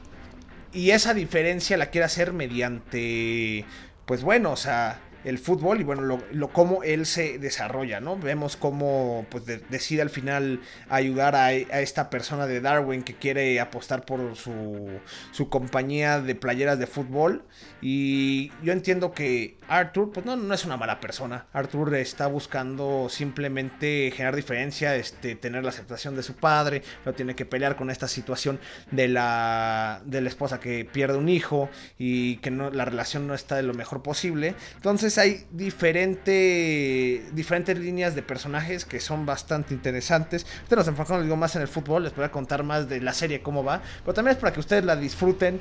y 0.72 0.90
esa 0.90 1.14
diferencia 1.14 1.78
la 1.78 1.86
quiere 1.86 2.04
hacer 2.04 2.32
mediante 2.34 3.64
pues 4.10 4.24
bueno, 4.24 4.50
o 4.50 4.56
sea, 4.56 4.98
el 5.24 5.38
fútbol 5.38 5.80
y 5.80 5.84
bueno, 5.84 6.20
lo, 6.32 6.48
cómo 6.48 6.82
él 6.82 7.06
se 7.06 7.38
desarrolla, 7.38 8.00
¿no? 8.00 8.16
Vemos 8.16 8.56
cómo 8.56 9.26
pues 9.30 9.44
decide 9.46 10.02
al 10.02 10.10
final 10.10 10.60
ayudar 10.88 11.34
a, 11.36 11.52
esta 11.52 12.10
persona 12.10 12.46
de 12.46 12.60
Darwin 12.60 13.02
que 13.02 13.14
quiere 13.14 13.60
apostar 13.60 14.04
por 14.04 14.36
su, 14.36 14.88
su 15.32 15.48
compañía 15.48 16.20
de 16.20 16.34
playeras 16.34 16.78
de 16.78 16.86
fútbol 16.86 17.44
y 17.80 18.52
yo 18.62 18.72
entiendo 18.72 19.12
que 19.12 19.58
Arthur, 19.68 20.10
pues 20.12 20.26
no, 20.26 20.36
no 20.36 20.52
es 20.52 20.64
una 20.64 20.76
mala 20.76 21.00
persona. 21.00 21.46
Arthur 21.52 21.94
está 21.94 22.26
buscando 22.26 23.08
simplemente 23.08 24.12
generar 24.14 24.34
diferencia, 24.36 24.96
este, 24.96 25.36
tener 25.36 25.62
la 25.62 25.70
aceptación 25.70 26.16
de 26.16 26.22
su 26.22 26.34
padre, 26.34 26.82
no 27.04 27.12
tiene 27.14 27.36
que 27.36 27.46
pelear 27.46 27.76
con 27.76 27.90
esta 27.90 28.08
situación 28.08 28.58
de 28.90 29.08
la, 29.08 30.02
de 30.04 30.20
la 30.20 30.28
esposa 30.28 30.60
que 30.60 30.84
pierde 30.84 31.18
un 31.18 31.28
hijo 31.28 31.70
y 31.98 32.36
que 32.38 32.50
no, 32.50 32.70
la 32.70 32.84
relación 32.84 33.26
no 33.26 33.34
está 33.34 33.56
de 33.56 33.62
lo 33.62 33.74
mejor 33.74 34.02
posible. 34.02 34.54
Entonces 34.74 35.09
hay 35.18 35.46
diferente, 35.50 37.22
diferentes 37.32 37.78
líneas 37.78 38.14
de 38.14 38.22
personajes 38.22 38.84
que 38.84 39.00
son 39.00 39.26
bastante 39.26 39.74
interesantes. 39.74 40.44
Ustedes 40.62 40.78
nos 40.78 40.88
enfocamos 40.88 41.22
digo, 41.22 41.36
más 41.36 41.56
en 41.56 41.62
el 41.62 41.68
fútbol, 41.68 42.04
les 42.04 42.14
voy 42.14 42.24
a 42.24 42.30
contar 42.30 42.62
más 42.62 42.88
de 42.88 43.00
la 43.00 43.12
serie, 43.12 43.42
cómo 43.42 43.64
va, 43.64 43.82
pero 44.04 44.14
también 44.14 44.36
es 44.36 44.40
para 44.40 44.52
que 44.52 44.60
ustedes 44.60 44.84
la 44.84 44.96
disfruten 44.96 45.60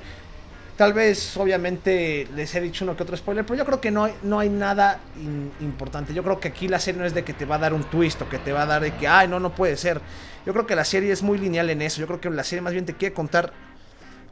Tal 0.80 0.94
vez, 0.94 1.36
obviamente, 1.36 2.26
les 2.34 2.56
he 2.56 2.62
dicho 2.62 2.86
uno 2.86 2.96
que 2.96 3.04
otro 3.04 3.18
spoiler, 3.18 3.46
pero 3.46 3.58
yo 3.58 3.66
creo 3.66 3.82
que 3.82 3.92
no 3.92 4.06
hay, 4.06 4.14
no 4.24 4.40
hay 4.40 4.48
nada 4.48 5.02
importante. 5.60 6.14
Yo 6.14 6.24
creo 6.24 6.40
que 6.40 6.48
aquí 6.48 6.70
la 6.70 6.80
serie 6.80 7.02
no 7.02 7.06
es 7.06 7.14
de 7.14 7.26
que 7.26 7.34
te 7.34 7.44
va 7.44 7.56
a 7.56 7.58
dar 7.58 7.74
un 7.74 7.84
twist 7.84 8.22
o 8.22 8.30
que 8.30 8.38
te 8.38 8.54
va 8.54 8.62
a 8.62 8.66
dar 8.66 8.82
de 8.82 8.92
que, 8.96 9.06
ay, 9.06 9.28
no, 9.28 9.42
no 9.42 9.54
puede 9.54 9.76
ser. 9.76 10.00
Yo 10.46 10.54
creo 10.54 10.66
que 10.66 10.78
la 10.78 10.86
serie 10.86 11.12
es 11.12 11.22
muy 11.22 11.38
lineal 11.38 11.70
en 11.70 11.82
eso. 11.82 12.00
Yo 12.00 12.08
creo 12.08 12.22
que 12.22 12.30
la 12.30 12.46
serie 12.46 12.62
más 12.62 12.72
bien 12.72 12.86
te 12.86 12.94
quiere 12.94 13.14
contar 13.14 13.52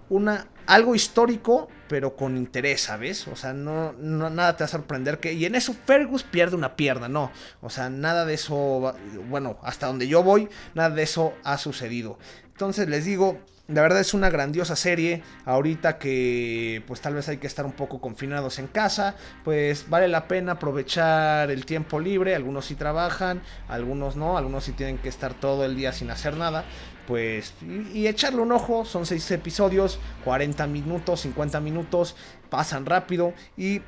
una, 0.09 0.47
algo 0.65 0.95
histórico, 0.95 1.67
pero 1.87 2.15
con 2.15 2.37
interés, 2.37 2.81
¿sabes? 2.81 3.27
O 3.27 3.35
sea, 3.35 3.53
no, 3.53 3.93
nada 3.93 4.55
te 4.57 4.63
va 4.63 4.65
a 4.65 4.69
sorprender 4.69 5.19
que... 5.19 5.33
Y 5.33 5.45
en 5.45 5.55
eso 5.55 5.73
Fergus 5.85 6.23
pierde 6.23 6.55
una 6.55 6.75
pierna, 6.75 7.07
no. 7.07 7.31
O 7.61 7.69
sea, 7.69 7.89
nada 7.89 8.25
de 8.25 8.33
eso, 8.33 8.93
bueno, 9.29 9.57
hasta 9.63 9.87
donde 9.87 10.07
yo 10.07 10.23
voy, 10.23 10.49
nada 10.75 10.89
de 10.89 11.03
eso 11.03 11.33
ha 11.43 11.57
sucedido. 11.57 12.19
Entonces 12.51 12.89
les 12.89 13.05
digo, 13.05 13.39
la 13.67 13.81
verdad 13.81 13.99
es 13.99 14.13
una 14.13 14.29
grandiosa 14.29 14.75
serie. 14.75 15.23
Ahorita 15.45 15.97
que 15.97 16.83
pues 16.87 17.01
tal 17.01 17.15
vez 17.15 17.27
hay 17.29 17.37
que 17.37 17.47
estar 17.47 17.65
un 17.65 17.73
poco 17.73 17.99
confinados 17.99 18.59
en 18.59 18.67
casa, 18.67 19.15
pues 19.43 19.89
vale 19.89 20.07
la 20.07 20.27
pena 20.27 20.53
aprovechar 20.53 21.51
el 21.51 21.65
tiempo 21.65 21.99
libre. 21.99 22.35
Algunos 22.35 22.65
sí 22.65 22.75
trabajan, 22.75 23.41
algunos 23.67 24.15
no, 24.15 24.37
algunos 24.37 24.63
sí 24.63 24.71
tienen 24.71 24.97
que 24.97 25.09
estar 25.09 25.33
todo 25.33 25.65
el 25.65 25.75
día 25.75 25.91
sin 25.91 26.09
hacer 26.11 26.37
nada. 26.37 26.63
Pues 27.07 27.53
y, 27.93 28.07
echarle 28.07 28.41
un 28.41 28.51
ojo, 28.51 28.83
son 28.83 29.05
seis 29.05 29.29
episodios, 29.31 29.99
40 30.25 30.67
minutos, 30.67 31.21
50 31.21 31.59
minutos, 31.61 32.15
pasan 32.49 32.85
rápido. 32.85 33.33
Y 33.55 33.81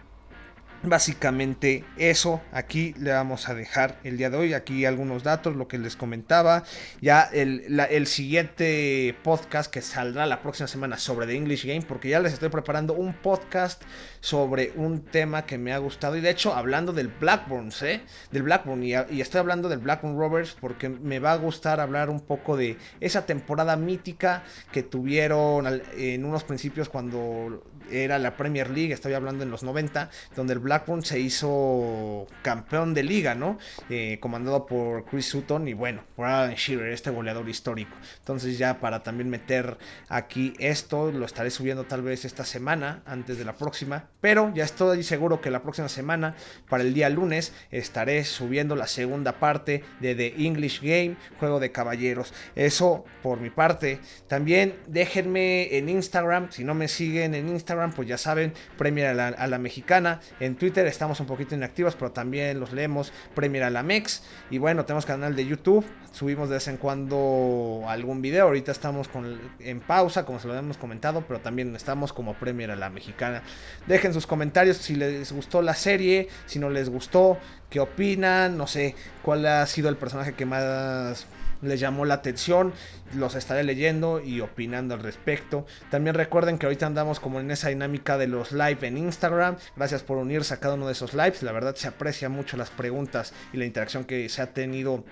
Básicamente 0.82 1.84
eso, 1.98 2.42
aquí 2.54 2.96
le 2.98 3.12
vamos 3.12 3.50
a 3.50 3.54
dejar 3.54 4.00
el 4.06 4.16
día 4.16 4.30
de 4.30 4.38
hoy, 4.38 4.54
aquí 4.54 4.86
algunos 4.86 5.24
datos, 5.24 5.58
lo 5.58 5.68
que 5.68 5.78
les 5.78 5.98
comentaba, 5.98 6.64
ya 7.02 7.24
el, 7.24 7.78
el, 7.90 8.08
siguiente 8.08 9.14
podcast 9.22 9.70
que 9.70 9.82
saldrá 9.82 10.26
la 10.26 10.42
próxima 10.42 10.68
semana 10.68 10.98
sobre 10.98 11.28
The 11.28 11.36
English 11.36 11.66
Game, 11.66 11.82
porque 11.82 12.08
ya 12.08 12.22
les 12.22 12.32
estoy 12.32 12.48
preparando 12.48 12.94
un 12.94 13.12
podcast 13.14 13.84
sobre 14.22 14.72
un 14.78 15.02
tema 15.02 15.46
que 15.46 15.58
me 15.58 15.74
ha 15.74 15.80
gustado, 15.80 16.16
y 16.16 16.22
de 16.22 16.30
hecho 16.30 16.54
hablando 16.54 16.94
del 16.94 17.10
Blackburn, 17.10 17.72
¿eh? 17.82 18.02
Del 18.32 18.44
Blackburn, 18.44 18.82
y, 18.82 18.92
y 18.92 19.20
estoy 19.20 19.40
hablando 19.40 19.68
del 19.68 19.80
Blackburn 19.80 20.18
Rovers 20.18 20.56
porque 20.62 20.88
me 20.88 21.20
va 21.20 21.34
a 21.34 21.38
gustar 21.38 21.82
hablar 21.82 22.10
un 22.10 22.22
poco 22.22 22.56
de 22.56 22.78
esa 23.02 23.26
temporada 23.26 23.76
mítica 23.76 24.44
que 24.72 24.84
tuvieron 24.84 25.82
en 25.98 26.24
unos 26.24 26.46
principios 26.46 26.88
cuando 26.88 27.66
era 27.92 28.20
la 28.20 28.38
Premier 28.38 28.70
League, 28.70 28.94
estoy 28.94 29.14
hablando 29.14 29.44
en 29.44 29.52
los 29.52 29.64
90, 29.64 30.10
donde 30.36 30.54
el 30.54 30.60
Blackburn 30.60 31.04
se 31.04 31.20
hizo 31.20 32.28
campeón 32.42 32.94
de 32.94 33.04
liga, 33.04 33.36
¿no? 33.36 33.58
Eh, 33.90 34.18
comandado 34.20 34.66
por 34.66 35.06
Chris 35.06 35.28
Sutton 35.28 35.68
y 35.68 35.74
bueno, 35.74 36.04
por 36.16 36.26
Alan 36.26 36.56
Shearer, 36.56 36.92
este 36.92 37.10
goleador 37.10 37.48
histórico. 37.50 37.96
Entonces 38.20 38.58
ya 38.58 38.80
para 38.80 39.04
también 39.04 39.30
meter 39.30 39.78
aquí 40.08 40.54
esto, 40.60 41.12
lo 41.12 41.26
estaré 41.26 41.50
subiendo 41.50 41.86
tal 41.86 42.02
vez 42.02 42.26
esta 42.26 42.46
semana, 42.46 43.04
antes 43.06 43.38
de 43.38 43.46
la 43.46 43.54
próxima, 43.54 44.10
pero 44.22 44.54
ya 44.54 44.64
estoy 44.64 45.04
seguro 45.04 45.42
que 45.42 45.52
la 45.52 45.62
próxima 45.62 45.90
semana, 45.90 46.36
para 46.70 46.84
el 46.84 46.94
día 46.94 47.10
lunes, 47.10 47.54
estaré 47.72 48.24
subiendo 48.24 48.76
la 48.76 48.88
segunda 48.88 49.40
parte 49.40 49.84
de 50.00 50.16
The 50.16 50.46
English 50.46 50.82
Game, 50.82 51.18
juego 51.40 51.60
de 51.60 51.72
caballeros. 51.72 52.34
Eso 52.56 53.06
por 53.22 53.40
mi 53.40 53.50
parte. 53.50 54.00
También 54.28 54.76
déjenme 54.88 55.78
en 55.78 55.90
Instagram, 55.90 56.52
si 56.52 56.64
no 56.64 56.74
me 56.74 56.88
siguen 56.88 57.36
en 57.36 57.50
Instagram, 57.50 57.79
pues 57.96 58.08
ya 58.08 58.18
saben, 58.18 58.54
Premier 58.78 59.08
a 59.20 59.48
la, 59.48 59.58
mexicana. 59.60 60.20
En 60.40 60.56
Twitter 60.56 60.86
estamos 60.88 61.20
un 61.20 61.26
poquito 61.26 61.56
inactivos, 61.56 61.96
pero 61.96 62.12
también 62.12 62.60
los 62.60 62.74
leemos, 62.74 63.12
Premier 63.36 63.64
a 63.64 63.70
la 63.70 63.84
Mex. 63.84 64.24
Y 64.50 64.58
bueno, 64.58 64.86
tenemos 64.86 65.06
canal 65.06 65.36
de 65.36 65.46
YouTube, 65.46 65.86
subimos 66.12 66.50
de 66.50 66.56
vez 66.56 66.68
en 66.68 66.78
cuando 66.78 67.84
algún 67.88 68.22
video. 68.22 68.46
Ahorita 68.46 68.72
estamos 68.72 69.08
con, 69.08 69.40
en 69.60 69.80
pausa, 69.80 70.26
como 70.26 70.40
se 70.40 70.48
lo 70.48 70.56
hemos 70.56 70.78
comentado, 70.78 71.24
pero 71.28 71.40
también 71.40 71.76
estamos 71.76 72.14
como 72.14 72.34
Premier 72.34 72.72
a 72.72 72.76
la 72.76 72.90
mexicana. 72.90 73.44
Dejen 73.88 74.14
sus 74.14 74.28
comentarios 74.28 74.78
si 74.78 74.96
les 74.96 75.32
gustó 75.32 75.62
la 75.62 75.74
serie, 75.74 76.28
si 76.46 76.60
no 76.60 76.70
les 76.70 76.90
gustó, 76.90 77.38
qué 77.70 77.80
opinan, 77.80 78.58
no 78.58 78.68
sé 78.68 78.96
cuál 79.22 79.46
ha 79.46 79.66
sido 79.66 79.90
el 79.90 79.98
personaje 79.98 80.34
que 80.34 80.46
más 80.46 81.28
les 81.62 81.80
llamó 81.80 82.06
la 82.06 82.16
atención, 82.16 82.74
los 83.16 83.36
estaré 83.36 83.64
leyendo 83.64 84.22
y 84.22 84.42
opinando 84.42 84.94
al 84.94 85.02
respecto. 85.02 85.66
También 85.90 86.16
recuerden 86.16 86.58
que 86.58 86.66
ahorita 86.66 86.86
andamos 86.86 87.20
como 87.20 87.40
en 87.40 87.52
esa 87.52 87.70
dinámica 87.70 88.18
de 88.18 88.28
los 88.28 88.52
live 88.52 88.80
en 88.82 88.98
Instagram. 88.98 89.58
Gracias 89.76 90.04
por 90.04 90.18
unirse 90.18 90.54
a 90.54 90.60
cada 90.60 90.76
uno 90.76 90.88
de 90.88 90.94
esos 90.94 91.14
lives. 91.14 91.44
La 91.44 91.52
verdad 91.52 91.76
se 91.76 91.88
aprecia 91.88 92.30
mucho 92.30 92.58
las 92.58 92.70
preguntas 92.70 93.34
y 93.54 93.58
la 93.58 93.66
interacción 93.66 94.06
que 94.06 94.28
se 94.30 94.42
ha 94.42 94.54
tenido 94.54 95.04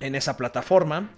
en 0.00 0.14
esa 0.14 0.36
plataforma. 0.36 1.10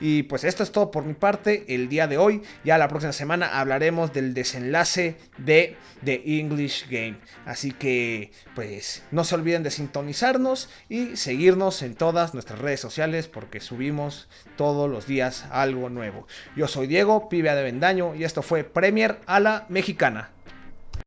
Y 0.00 0.24
pues 0.24 0.44
esto 0.44 0.62
es 0.62 0.72
todo 0.72 0.90
por 0.90 1.04
mi 1.04 1.14
parte 1.14 1.64
el 1.68 1.88
día 1.88 2.06
de 2.06 2.18
hoy. 2.18 2.42
Ya 2.64 2.78
la 2.78 2.88
próxima 2.88 3.12
semana 3.12 3.60
hablaremos 3.60 4.12
del 4.12 4.34
desenlace 4.34 5.16
de 5.38 5.76
The 6.04 6.22
English 6.40 6.88
Game. 6.90 7.16
Así 7.46 7.70
que 7.70 8.32
pues 8.54 9.04
no 9.12 9.24
se 9.24 9.36
olviden 9.36 9.62
de 9.62 9.70
sintonizarnos 9.70 10.68
y 10.88 11.16
seguirnos 11.16 11.82
en 11.82 11.94
todas 11.94 12.34
nuestras 12.34 12.58
redes 12.58 12.80
sociales 12.80 13.28
porque 13.28 13.60
subimos 13.60 14.28
todos 14.56 14.90
los 14.90 15.06
días 15.06 15.46
algo 15.50 15.88
nuevo. 15.88 16.26
Yo 16.56 16.66
soy 16.66 16.86
Diego, 16.86 17.28
pibe 17.28 17.54
de 17.54 17.62
Vendaño 17.62 18.14
y 18.14 18.24
esto 18.24 18.42
fue 18.42 18.64
Premier 18.64 19.20
a 19.26 19.38
la 19.38 19.66
Mexicana. 19.68 20.33